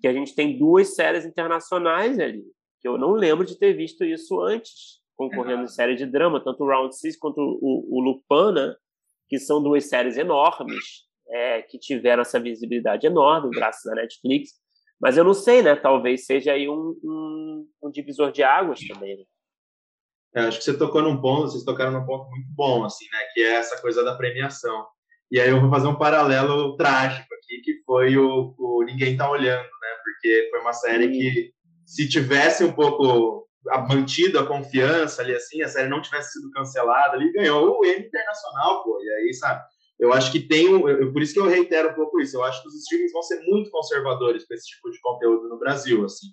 Que 0.00 0.08
a 0.08 0.14
gente 0.14 0.34
tem 0.34 0.58
duas 0.58 0.94
séries 0.94 1.26
internacionais 1.26 2.18
ali, 2.18 2.44
que 2.80 2.88
eu 2.88 2.96
não 2.96 3.12
lembro 3.12 3.44
de 3.44 3.58
ter 3.58 3.74
visto 3.74 4.06
isso 4.06 4.40
antes, 4.40 5.02
concorrendo 5.14 5.60
é. 5.60 5.64
em 5.64 5.68
série 5.68 5.94
de 5.94 6.06
drama, 6.06 6.42
tanto 6.42 6.64
o 6.64 6.66
Round 6.66 6.96
Six 6.96 7.18
quanto 7.18 7.38
o, 7.38 7.98
o 7.98 8.00
Lupin, 8.00 8.54
né? 8.54 8.74
Que 9.28 9.38
são 9.38 9.62
duas 9.62 9.90
séries 9.90 10.16
enormes, 10.16 11.04
é, 11.28 11.60
que 11.60 11.78
tiveram 11.78 12.22
essa 12.22 12.40
visibilidade 12.40 13.06
enorme 13.06 13.50
graças 13.50 13.84
à 13.92 13.94
Netflix 13.94 14.52
mas 15.00 15.16
eu 15.16 15.24
não 15.24 15.34
sei, 15.34 15.62
né? 15.62 15.76
Talvez 15.76 16.26
seja 16.26 16.52
aí 16.52 16.68
um, 16.68 16.98
um, 17.02 17.68
um 17.84 17.90
divisor 17.90 18.32
de 18.32 18.42
águas 18.42 18.80
também. 18.80 19.16
Né? 19.16 19.24
É, 20.34 20.40
acho 20.42 20.58
que 20.58 20.64
você 20.64 20.76
tocou 20.76 21.02
num 21.02 21.20
ponto, 21.20 21.48
vocês 21.48 21.64
tocaram 21.64 21.92
num 21.92 22.06
ponto 22.06 22.28
muito 22.30 22.48
bom, 22.54 22.84
assim, 22.84 23.06
né? 23.12 23.18
Que 23.32 23.40
é 23.40 23.54
essa 23.54 23.80
coisa 23.80 24.02
da 24.02 24.16
premiação. 24.16 24.86
E 25.30 25.40
aí 25.40 25.50
eu 25.50 25.60
vou 25.60 25.70
fazer 25.70 25.86
um 25.86 25.98
paralelo 25.98 26.76
trágico 26.76 27.28
aqui, 27.34 27.60
que 27.62 27.82
foi 27.84 28.16
o, 28.16 28.54
o 28.58 28.82
Ninguém 28.84 29.16
Tá 29.16 29.30
Olhando, 29.30 29.62
né? 29.62 29.88
Porque 30.02 30.48
foi 30.50 30.60
uma 30.60 30.72
série 30.72 31.10
que, 31.10 31.52
se 31.86 32.08
tivesse 32.08 32.64
um 32.64 32.72
pouco 32.72 33.46
mantido 33.88 34.38
a 34.38 34.46
confiança 34.46 35.22
ali, 35.22 35.34
assim, 35.34 35.62
a 35.62 35.68
série 35.68 35.88
não 35.88 36.02
tivesse 36.02 36.32
sido 36.32 36.50
cancelada 36.50 37.14
ali, 37.14 37.32
ganhou 37.32 37.78
o 37.78 37.84
Emmy 37.84 38.06
Internacional, 38.06 38.82
pô. 38.82 39.00
E 39.02 39.10
aí, 39.10 39.34
sabe? 39.34 39.62
Eu 39.98 40.12
acho 40.12 40.30
que 40.30 40.40
tem 40.40 40.72
um, 40.72 41.12
por 41.12 41.22
isso 41.22 41.32
que 41.32 41.40
eu 41.40 41.46
reitero 41.46 41.90
um 41.90 41.94
pouco 41.94 42.20
isso. 42.20 42.36
Eu 42.36 42.44
acho 42.44 42.62
que 42.62 42.68
os 42.68 42.74
streamings 42.74 43.12
vão 43.12 43.22
ser 43.22 43.40
muito 43.42 43.70
conservadores 43.70 44.46
com 44.46 44.54
esse 44.54 44.66
tipo 44.66 44.90
de 44.90 45.00
conteúdo 45.00 45.48
no 45.48 45.58
Brasil, 45.58 46.04
assim. 46.04 46.28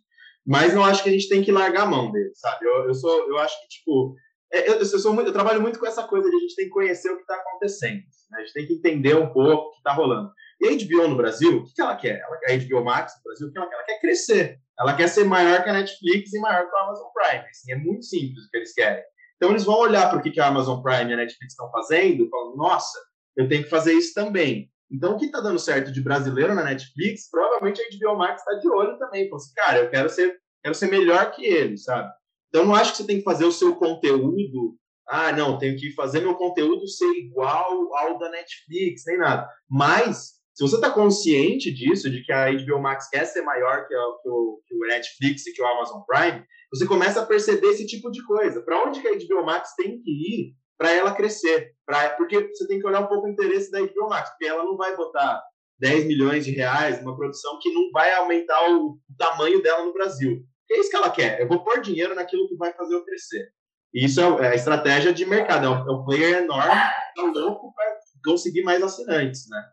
Mas 0.45 0.73
não 0.73 0.85
acho 0.85 1.01
que 1.01 1.09
a 1.09 1.11
gente 1.11 1.27
tem 1.27 1.43
que 1.43 1.51
largar 1.51 1.83
a 1.83 1.89
mão 1.89 2.11
dele, 2.11 2.31
sabe? 2.35 2.65
Eu, 2.65 2.87
eu 2.87 2.93
sou, 2.93 3.27
eu 3.27 3.37
acho 3.39 3.59
que 3.61 3.67
tipo, 3.69 4.15
é, 4.53 4.69
eu, 4.69 4.75
eu, 4.75 4.85
sou 4.85 5.13
muito, 5.13 5.27
eu 5.27 5.33
trabalho 5.33 5.61
muito 5.61 5.79
com 5.79 5.87
essa 5.87 6.03
coisa 6.03 6.29
de 6.29 6.35
a 6.35 6.39
gente 6.39 6.55
tem 6.55 6.65
que 6.65 6.71
conhecer 6.71 7.09
o 7.09 7.15
que 7.15 7.21
está 7.21 7.35
acontecendo. 7.35 8.03
Né? 8.29 8.37
A 8.37 8.41
gente 8.41 8.53
tem 8.53 8.67
que 8.67 8.73
entender 8.73 9.15
um 9.15 9.33
pouco 9.33 9.69
o 9.69 9.71
que 9.71 9.77
está 9.77 9.93
rolando. 9.93 10.31
E 10.61 10.67
a 10.67 10.71
HBO 10.71 11.07
no 11.09 11.17
Brasil, 11.17 11.57
o 11.57 11.63
que, 11.65 11.73
que 11.73 11.81
ela 11.81 11.95
quer? 11.95 12.21
Ela, 12.21 12.37
a 12.47 12.65
HBO 12.65 12.85
Max 12.85 13.13
no 13.17 13.23
Brasil, 13.23 13.47
o 13.47 13.51
que 13.51 13.57
ela 13.57 13.67
quer? 13.67 13.75
Ela 13.75 13.85
quer 13.85 13.99
crescer. 13.99 14.59
Ela 14.79 14.95
quer 14.95 15.07
ser 15.07 15.23
maior 15.23 15.63
que 15.63 15.69
a 15.69 15.73
Netflix 15.73 16.33
e 16.33 16.39
maior 16.39 16.69
que 16.69 16.75
a 16.75 16.81
Amazon 16.83 17.07
Prime. 17.13 17.45
Assim, 17.49 17.71
é 17.71 17.75
muito 17.75 18.05
simples 18.05 18.45
o 18.45 18.49
que 18.49 18.57
eles 18.57 18.73
querem. 18.73 19.03
Então 19.35 19.49
eles 19.49 19.65
vão 19.65 19.79
olhar 19.79 20.09
para 20.09 20.19
o 20.19 20.21
que, 20.21 20.31
que 20.31 20.39
a 20.39 20.47
Amazon 20.47 20.81
Prime 20.81 21.09
e 21.09 21.13
a 21.13 21.17
Netflix 21.17 21.53
estão 21.53 21.69
fazendo, 21.71 22.29
falando, 22.29 22.55
nossa, 22.55 22.97
eu 23.35 23.47
tenho 23.47 23.63
que 23.63 23.69
fazer 23.69 23.93
isso 23.93 24.13
também. 24.13 24.69
Então, 24.91 25.15
o 25.15 25.17
que 25.17 25.25
está 25.25 25.41
dando 25.41 25.59
certo 25.59 25.91
de 25.91 26.01
brasileiro 26.01 26.53
na 26.53 26.63
Netflix, 26.63 27.29
provavelmente 27.29 27.81
a 27.81 27.85
HBO 27.97 28.17
Max 28.17 28.41
está 28.41 28.59
de 28.59 28.69
olho 28.69 28.97
também. 28.97 29.25
Falou 29.25 29.37
assim, 29.37 29.53
cara, 29.55 29.79
eu 29.79 29.89
quero 29.89 30.09
ser, 30.09 30.37
quero 30.63 30.75
ser 30.75 30.87
melhor 30.87 31.31
que 31.31 31.45
ele, 31.45 31.77
sabe? 31.77 32.09
Então, 32.49 32.65
não 32.65 32.75
acho 32.75 32.91
que 32.91 32.97
você 32.97 33.07
tem 33.07 33.17
que 33.17 33.23
fazer 33.23 33.45
o 33.45 33.51
seu 33.51 33.75
conteúdo. 33.75 34.77
Ah, 35.07 35.31
não, 35.31 35.57
tenho 35.57 35.77
que 35.77 35.91
fazer 35.91 36.21
meu 36.21 36.35
conteúdo 36.35 36.87
ser 36.87 37.11
igual 37.11 37.95
ao 37.95 38.17
da 38.17 38.29
Netflix, 38.29 39.03
nem 39.05 39.17
nada. 39.17 39.49
Mas, 39.69 40.35
se 40.53 40.63
você 40.63 40.75
está 40.75 40.89
consciente 40.89 41.73
disso, 41.73 42.09
de 42.09 42.23
que 42.23 42.31
a 42.31 42.51
HBO 42.51 42.79
Max 42.79 43.09
quer 43.09 43.25
ser 43.25 43.41
maior 43.41 43.87
que, 43.87 43.93
a, 43.93 44.03
que, 44.21 44.29
o, 44.29 44.61
que 44.65 44.75
o 44.75 44.87
Netflix 44.87 45.45
e 45.45 45.53
que 45.53 45.61
o 45.61 45.67
Amazon 45.67 46.01
Prime, 46.07 46.45
você 46.71 46.85
começa 46.85 47.21
a 47.21 47.25
perceber 47.25 47.67
esse 47.67 47.85
tipo 47.85 48.09
de 48.09 48.23
coisa. 48.23 48.61
Para 48.61 48.87
onde 48.87 49.01
que 49.01 49.07
a 49.07 49.13
HBO 49.13 49.45
Max 49.45 49.75
tem 49.75 49.99
que 49.99 50.11
ir 50.11 50.55
para 50.77 50.91
ela 50.91 51.13
crescer? 51.13 51.73
Pra, 51.85 52.09
porque 52.11 52.47
você 52.47 52.67
tem 52.67 52.79
que 52.79 52.87
olhar 52.87 53.01
um 53.01 53.07
pouco 53.07 53.27
o 53.27 53.29
interesse 53.29 53.71
da 53.71 53.79
HBO 53.79 54.09
Max, 54.09 54.29
porque 54.29 54.45
ela 54.45 54.63
não 54.63 54.75
vai 54.75 54.95
botar 54.95 55.43
10 55.79 56.05
milhões 56.05 56.45
de 56.45 56.51
reais 56.51 57.01
numa 57.01 57.15
produção 57.15 57.59
que 57.59 57.71
não 57.71 57.91
vai 57.91 58.13
aumentar 58.13 58.69
o, 58.71 58.99
tamanho 59.17 59.61
dela 59.61 59.85
no 59.85 59.93
Brasil. 59.93 60.43
É 60.71 60.79
isso 60.79 60.89
que 60.89 60.95
ela 60.95 61.11
quer. 61.11 61.41
Eu 61.41 61.47
vou 61.47 61.63
pôr 61.63 61.81
dinheiro 61.81 62.15
naquilo 62.15 62.47
que 62.47 62.55
vai 62.55 62.73
fazer 62.73 62.95
eu 62.95 63.05
crescer. 63.05 63.49
E 63.93 64.05
isso 64.05 64.19
é, 64.19 64.45
é 64.45 64.47
a 64.49 64.55
estratégia 64.55 65.13
de 65.13 65.25
mercado. 65.25 65.67
É 65.67 65.69
um, 65.69 66.01
é 66.01 66.05
player 66.05 66.43
enorme, 66.43 66.73
tá 67.15 67.23
louco 67.23 67.73
para 67.73 67.99
conseguir 68.23 68.63
mais 68.63 68.81
assinantes, 68.81 69.47
né? 69.49 69.63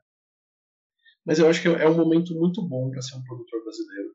Mas 1.25 1.39
eu 1.39 1.49
acho 1.49 1.63
que 1.63 1.69
é 1.69 1.89
um 1.89 1.97
momento 1.97 2.35
muito 2.35 2.61
bom 2.63 2.91
para 2.91 3.01
ser 3.01 3.17
um 3.17 3.23
produtor 3.23 3.63
brasileiro. 3.63 4.13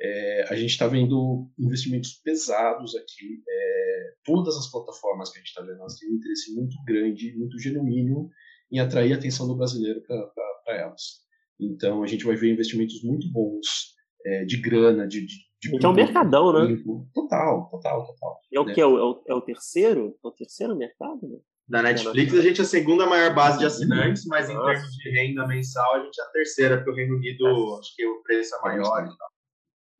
É, 0.00 0.46
a 0.50 0.56
gente 0.56 0.70
está 0.70 0.86
vendo 0.86 1.48
investimentos 1.58 2.20
pesados 2.22 2.94
aqui. 2.96 3.42
É, 3.48 4.14
todas 4.24 4.56
as 4.56 4.70
plataformas 4.70 5.30
que 5.30 5.38
a 5.38 5.40
gente 5.40 5.48
está 5.48 5.62
vendo, 5.62 5.78
elas 5.78 5.98
têm 5.98 6.10
um 6.10 6.14
interesse 6.14 6.54
muito 6.54 6.76
grande, 6.86 7.36
muito 7.36 7.58
genuíno 7.58 8.28
em 8.72 8.80
atrair 8.80 9.12
a 9.12 9.16
atenção 9.16 9.46
do 9.46 9.56
brasileiro 9.56 10.02
para 10.02 10.78
elas. 10.78 11.24
Então 11.60 12.02
a 12.02 12.06
gente 12.06 12.24
vai 12.24 12.34
ver 12.34 12.52
investimentos 12.52 13.02
muito 13.02 13.30
bons 13.30 13.94
é, 14.26 14.44
de 14.44 14.56
grana, 14.56 15.06
de, 15.06 15.20
de, 15.20 15.34
de 15.62 15.76
então 15.76 15.90
é 15.90 15.92
um 15.92 15.96
mercadão, 15.96 16.52
né? 16.52 16.76
Total, 17.14 17.68
total, 17.70 18.06
total. 18.06 18.40
É 18.52 18.60
o 18.60 18.64
né? 18.64 18.74
que 18.74 18.80
é 18.80 18.86
o, 18.86 19.22
é 19.28 19.34
o, 19.34 19.40
terceiro, 19.40 20.16
é 20.24 20.28
o 20.28 20.32
terceiro 20.32 20.76
mercado, 20.76 21.20
né? 21.22 21.38
Da 21.66 21.80
Netflix, 21.80 22.34
a 22.34 22.42
gente 22.42 22.60
é 22.60 22.64
a 22.64 22.66
segunda 22.66 23.06
maior 23.06 23.34
base 23.34 23.58
de 23.58 23.64
assinantes, 23.64 24.26
mas 24.26 24.50
em 24.50 24.52
termos 24.54 24.90
de 24.96 25.10
renda 25.10 25.46
mensal, 25.46 25.94
a 25.94 26.04
gente 26.04 26.20
é 26.20 26.24
a 26.24 26.28
terceira, 26.28 26.76
porque 26.76 26.90
o 26.90 26.94
Reino 26.94 27.16
Unido, 27.16 27.78
acho 27.78 27.96
que 27.96 28.06
o 28.06 28.22
preço 28.22 28.54
é 28.54 28.60
maior 28.60 29.02
e 29.02 29.16
tal. 29.16 29.28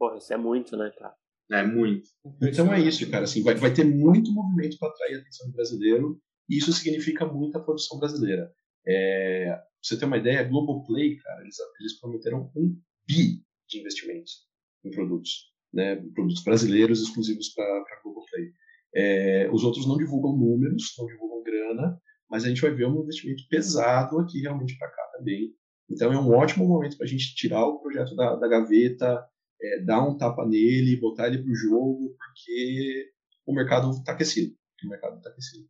Porra, 0.04 0.18
isso 0.18 0.34
é 0.34 0.36
muito, 0.36 0.76
né, 0.76 0.92
cara? 0.98 1.14
É 1.50 1.66
muito. 1.66 2.10
Então 2.42 2.70
é 2.74 2.78
isso, 2.78 3.10
cara. 3.10 3.24
Assim, 3.24 3.42
vai, 3.42 3.54
vai 3.54 3.72
ter 3.72 3.84
muito 3.84 4.30
movimento 4.34 4.78
para 4.78 4.90
atrair 4.90 5.16
a 5.16 5.20
atenção 5.20 5.46
do 5.46 5.54
brasileiro, 5.54 6.20
e 6.46 6.58
isso 6.58 6.70
significa 6.74 7.24
muita 7.24 7.58
produção 7.58 7.98
brasileira. 7.98 8.52
É, 8.86 9.46
pra 9.46 9.64
você 9.82 9.98
ter 9.98 10.04
uma 10.04 10.18
ideia, 10.18 10.40
a 10.40 10.44
Globoplay, 10.44 11.16
cara, 11.16 11.40
eles, 11.40 11.56
eles 11.80 11.98
prometeram 11.98 12.52
um 12.54 12.78
bi 13.08 13.42
de 13.66 13.80
investimentos 13.80 14.46
em 14.84 14.90
produtos, 14.90 15.50
né? 15.72 15.96
Produtos 16.14 16.44
brasileiros 16.44 17.00
exclusivos 17.00 17.48
para 17.54 17.64
a 17.64 18.00
Globoplay. 18.02 18.52
É, 18.94 19.50
os 19.50 19.64
outros 19.64 19.86
não 19.86 19.96
divulgam 19.96 20.36
números, 20.36 20.92
não 20.98 21.06
divulgam 21.06 21.42
grana, 21.42 21.98
mas 22.28 22.44
a 22.44 22.48
gente 22.48 22.60
vai 22.60 22.74
ver 22.74 22.86
um 22.88 23.02
investimento 23.04 23.42
pesado 23.48 24.18
aqui 24.18 24.42
realmente 24.42 24.76
para 24.76 24.90
cá 24.90 25.02
também. 25.16 25.54
Então 25.88 26.12
é 26.12 26.18
um 26.18 26.30
ótimo 26.30 26.68
momento 26.68 26.98
para 26.98 27.06
a 27.06 27.08
gente 27.08 27.34
tirar 27.34 27.64
o 27.64 27.80
projeto 27.80 28.14
da, 28.14 28.36
da 28.36 28.46
gaveta, 28.46 29.26
é, 29.64 29.80
dar 29.80 30.02
um 30.02 30.16
tapa 30.16 30.46
nele, 30.46 31.00
botar 31.00 31.28
ele 31.28 31.38
para 31.38 31.50
o 31.50 31.56
jogo, 31.56 32.16
porque 32.18 33.10
o 33.46 33.54
mercado 33.54 33.90
está 33.90 34.12
aquecido. 34.12 34.54
O 34.84 34.88
mercado 34.88 35.16
está 35.16 35.30
aquecido. 35.30 35.66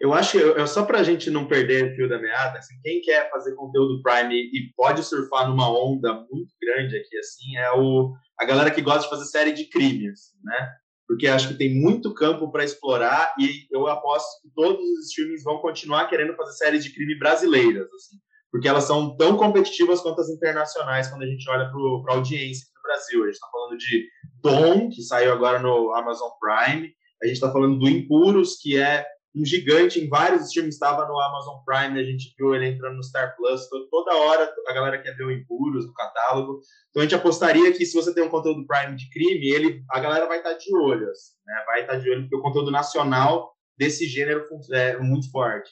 Eu 0.00 0.12
acho 0.12 0.32
que 0.32 0.66
só 0.66 0.84
para 0.84 0.98
a 0.98 1.02
gente 1.02 1.30
não 1.30 1.46
perder 1.46 1.92
o 1.92 1.96
fio 1.96 2.08
da 2.08 2.18
meada, 2.18 2.58
assim, 2.58 2.74
quem 2.82 3.00
quer 3.00 3.30
fazer 3.30 3.54
conteúdo 3.54 4.02
Prime 4.02 4.34
e 4.34 4.72
pode 4.76 5.02
surfar 5.02 5.48
numa 5.48 5.70
onda 5.70 6.12
muito 6.30 6.52
grande 6.60 6.96
aqui, 6.96 7.16
assim, 7.16 7.56
é 7.56 7.70
o, 7.72 8.12
a 8.38 8.44
galera 8.44 8.70
que 8.70 8.82
gosta 8.82 9.04
de 9.04 9.08
fazer 9.08 9.24
série 9.24 9.52
de 9.52 9.64
crimes, 9.68 10.12
assim, 10.12 10.38
né? 10.44 10.72
Porque 11.06 11.26
acho 11.26 11.48
que 11.48 11.54
tem 11.54 11.74
muito 11.80 12.12
campo 12.12 12.50
para 12.50 12.64
explorar 12.64 13.34
e 13.38 13.66
eu 13.70 13.86
aposto 13.86 14.42
que 14.42 14.50
todos 14.54 14.84
os 14.84 15.06
streamings 15.06 15.44
vão 15.44 15.58
continuar 15.58 16.08
querendo 16.08 16.34
fazer 16.34 16.52
séries 16.52 16.84
de 16.84 16.92
crime 16.92 17.18
brasileiras, 17.18 17.86
assim, 17.92 18.18
porque 18.54 18.68
elas 18.68 18.84
são 18.84 19.16
tão 19.16 19.36
competitivas 19.36 20.00
quanto 20.00 20.20
as 20.20 20.28
internacionais 20.28 21.08
quando 21.08 21.22
a 21.22 21.26
gente 21.26 21.50
olha 21.50 21.68
para 21.68 22.14
a 22.14 22.16
audiência 22.16 22.68
no 22.76 22.82
Brasil. 22.82 23.22
A 23.22 23.26
gente 23.26 23.34
está 23.34 23.48
falando 23.50 23.76
de 23.76 24.08
Dom, 24.40 24.90
que 24.90 25.02
saiu 25.02 25.32
agora 25.32 25.58
no 25.58 25.92
Amazon 25.92 26.30
Prime, 26.38 26.88
a 27.20 27.26
gente 27.26 27.34
está 27.34 27.50
falando 27.50 27.80
do 27.80 27.88
Impuros, 27.88 28.56
que 28.62 28.78
é 28.78 29.04
um 29.34 29.44
gigante 29.44 29.98
em 29.98 30.08
vários 30.08 30.42
streams, 30.42 30.72
estava 30.72 31.04
no 31.04 31.18
Amazon 31.18 31.56
Prime, 31.66 31.98
a 31.98 32.04
gente 32.04 32.32
viu 32.38 32.54
ele 32.54 32.68
entrando 32.68 32.94
no 32.94 33.02
Star 33.02 33.34
Plus, 33.34 33.68
toda 33.90 34.14
hora 34.14 34.48
a 34.68 34.72
galera 34.72 35.02
quer 35.02 35.16
ver 35.16 35.24
o 35.24 35.32
Impuros 35.32 35.84
no 35.84 35.92
catálogo. 35.92 36.60
Então 36.90 37.00
a 37.00 37.02
gente 37.02 37.16
apostaria 37.16 37.72
que 37.72 37.84
se 37.84 37.96
você 37.96 38.14
tem 38.14 38.22
um 38.22 38.30
conteúdo 38.30 38.64
Prime 38.68 38.94
de 38.94 39.10
crime, 39.10 39.50
ele, 39.50 39.82
a 39.90 39.98
galera 39.98 40.28
vai 40.28 40.38
estar 40.38 40.52
de 40.52 40.72
olho, 40.76 41.10
assim, 41.10 41.32
né? 41.44 41.64
vai 41.66 41.80
estar 41.80 41.96
de 41.96 42.08
olho, 42.08 42.20
porque 42.20 42.36
o 42.36 42.42
conteúdo 42.42 42.70
nacional 42.70 43.52
desse 43.76 44.06
gênero 44.06 44.46
é 44.70 44.96
muito 44.98 45.28
forte. 45.32 45.68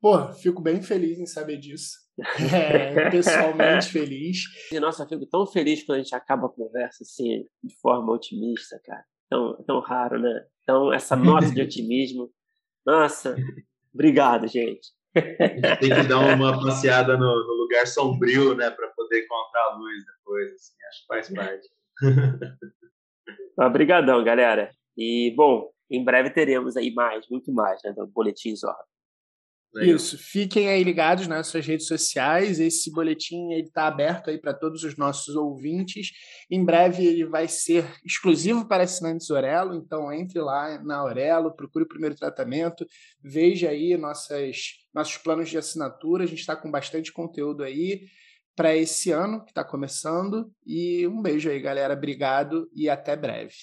Pô, 0.00 0.32
fico 0.32 0.62
bem 0.62 0.82
feliz 0.82 1.18
em 1.18 1.26
saber 1.26 1.56
disso. 1.56 1.98
É, 2.52 3.10
pessoalmente 3.10 3.88
feliz. 3.88 4.42
Nossa, 4.78 5.06
fico 5.06 5.24
tão 5.26 5.46
feliz 5.46 5.82
quando 5.82 6.00
a 6.00 6.02
gente 6.02 6.14
acaba 6.14 6.46
a 6.46 6.50
conversa 6.50 7.02
assim, 7.02 7.44
de 7.62 7.74
forma 7.80 8.12
otimista, 8.12 8.78
cara 8.84 9.04
tão, 9.30 9.54
tão 9.64 9.80
raro, 9.80 10.20
né? 10.20 10.44
Então, 10.62 10.92
essa 10.92 11.14
nota 11.14 11.48
de 11.50 11.62
otimismo. 11.62 12.28
Nossa, 12.84 13.36
obrigado, 13.94 14.48
gente. 14.48 14.88
Tem 15.14 15.94
que 15.94 16.08
dar 16.08 16.18
uma 16.18 16.60
passeada 16.60 17.16
no, 17.16 17.26
no 17.26 17.54
lugar 17.62 17.86
sombrio, 17.86 18.54
né, 18.54 18.70
para 18.70 18.88
poder 18.88 19.24
encontrar 19.24 19.62
a 19.62 19.76
luz 19.76 20.04
depois. 20.04 20.52
Assim, 20.52 20.74
acho 20.88 21.00
que 21.00 21.06
faz 21.06 21.30
parte. 21.32 21.68
Obrigadão, 23.58 24.22
galera. 24.24 24.70
E, 24.96 25.32
bom, 25.36 25.70
em 25.90 26.04
breve 26.04 26.30
teremos 26.30 26.76
aí 26.76 26.92
mais, 26.92 27.26
muito 27.28 27.52
mais, 27.52 27.80
né, 27.84 27.92
do 27.92 28.06
Boletim 28.06 28.54
Zorra. 28.54 28.84
Legal. 29.72 29.96
Isso, 29.96 30.18
fiquem 30.18 30.68
aí 30.68 30.82
ligados 30.82 31.28
nas 31.28 31.46
suas 31.46 31.64
redes 31.64 31.86
sociais. 31.86 32.58
Esse 32.58 32.90
boletim 32.90 33.52
está 33.52 33.86
aberto 33.86 34.28
aí 34.28 34.36
para 34.36 34.52
todos 34.52 34.82
os 34.82 34.96
nossos 34.96 35.36
ouvintes. 35.36 36.10
Em 36.50 36.64
breve 36.64 37.06
ele 37.06 37.24
vai 37.24 37.46
ser 37.46 37.84
exclusivo 38.04 38.66
para 38.66 38.82
assinantes 38.82 39.30
Orelo, 39.30 39.76
então 39.76 40.12
entre 40.12 40.40
lá 40.40 40.82
na 40.82 41.04
Orelo, 41.04 41.54
procure 41.54 41.84
o 41.84 41.88
primeiro 41.88 42.16
tratamento, 42.16 42.84
veja 43.22 43.70
aí 43.70 43.96
nossas, 43.96 44.72
nossos 44.92 45.16
planos 45.18 45.48
de 45.48 45.58
assinatura. 45.58 46.24
A 46.24 46.26
gente 46.26 46.40
está 46.40 46.56
com 46.56 46.70
bastante 46.70 47.12
conteúdo 47.12 47.62
aí 47.62 48.06
para 48.56 48.74
esse 48.76 49.12
ano 49.12 49.44
que 49.44 49.52
está 49.52 49.64
começando. 49.64 50.52
E 50.66 51.06
um 51.06 51.22
beijo 51.22 51.48
aí, 51.48 51.60
galera. 51.60 51.94
Obrigado 51.94 52.68
e 52.74 52.90
até 52.90 53.16
breve. 53.16 53.54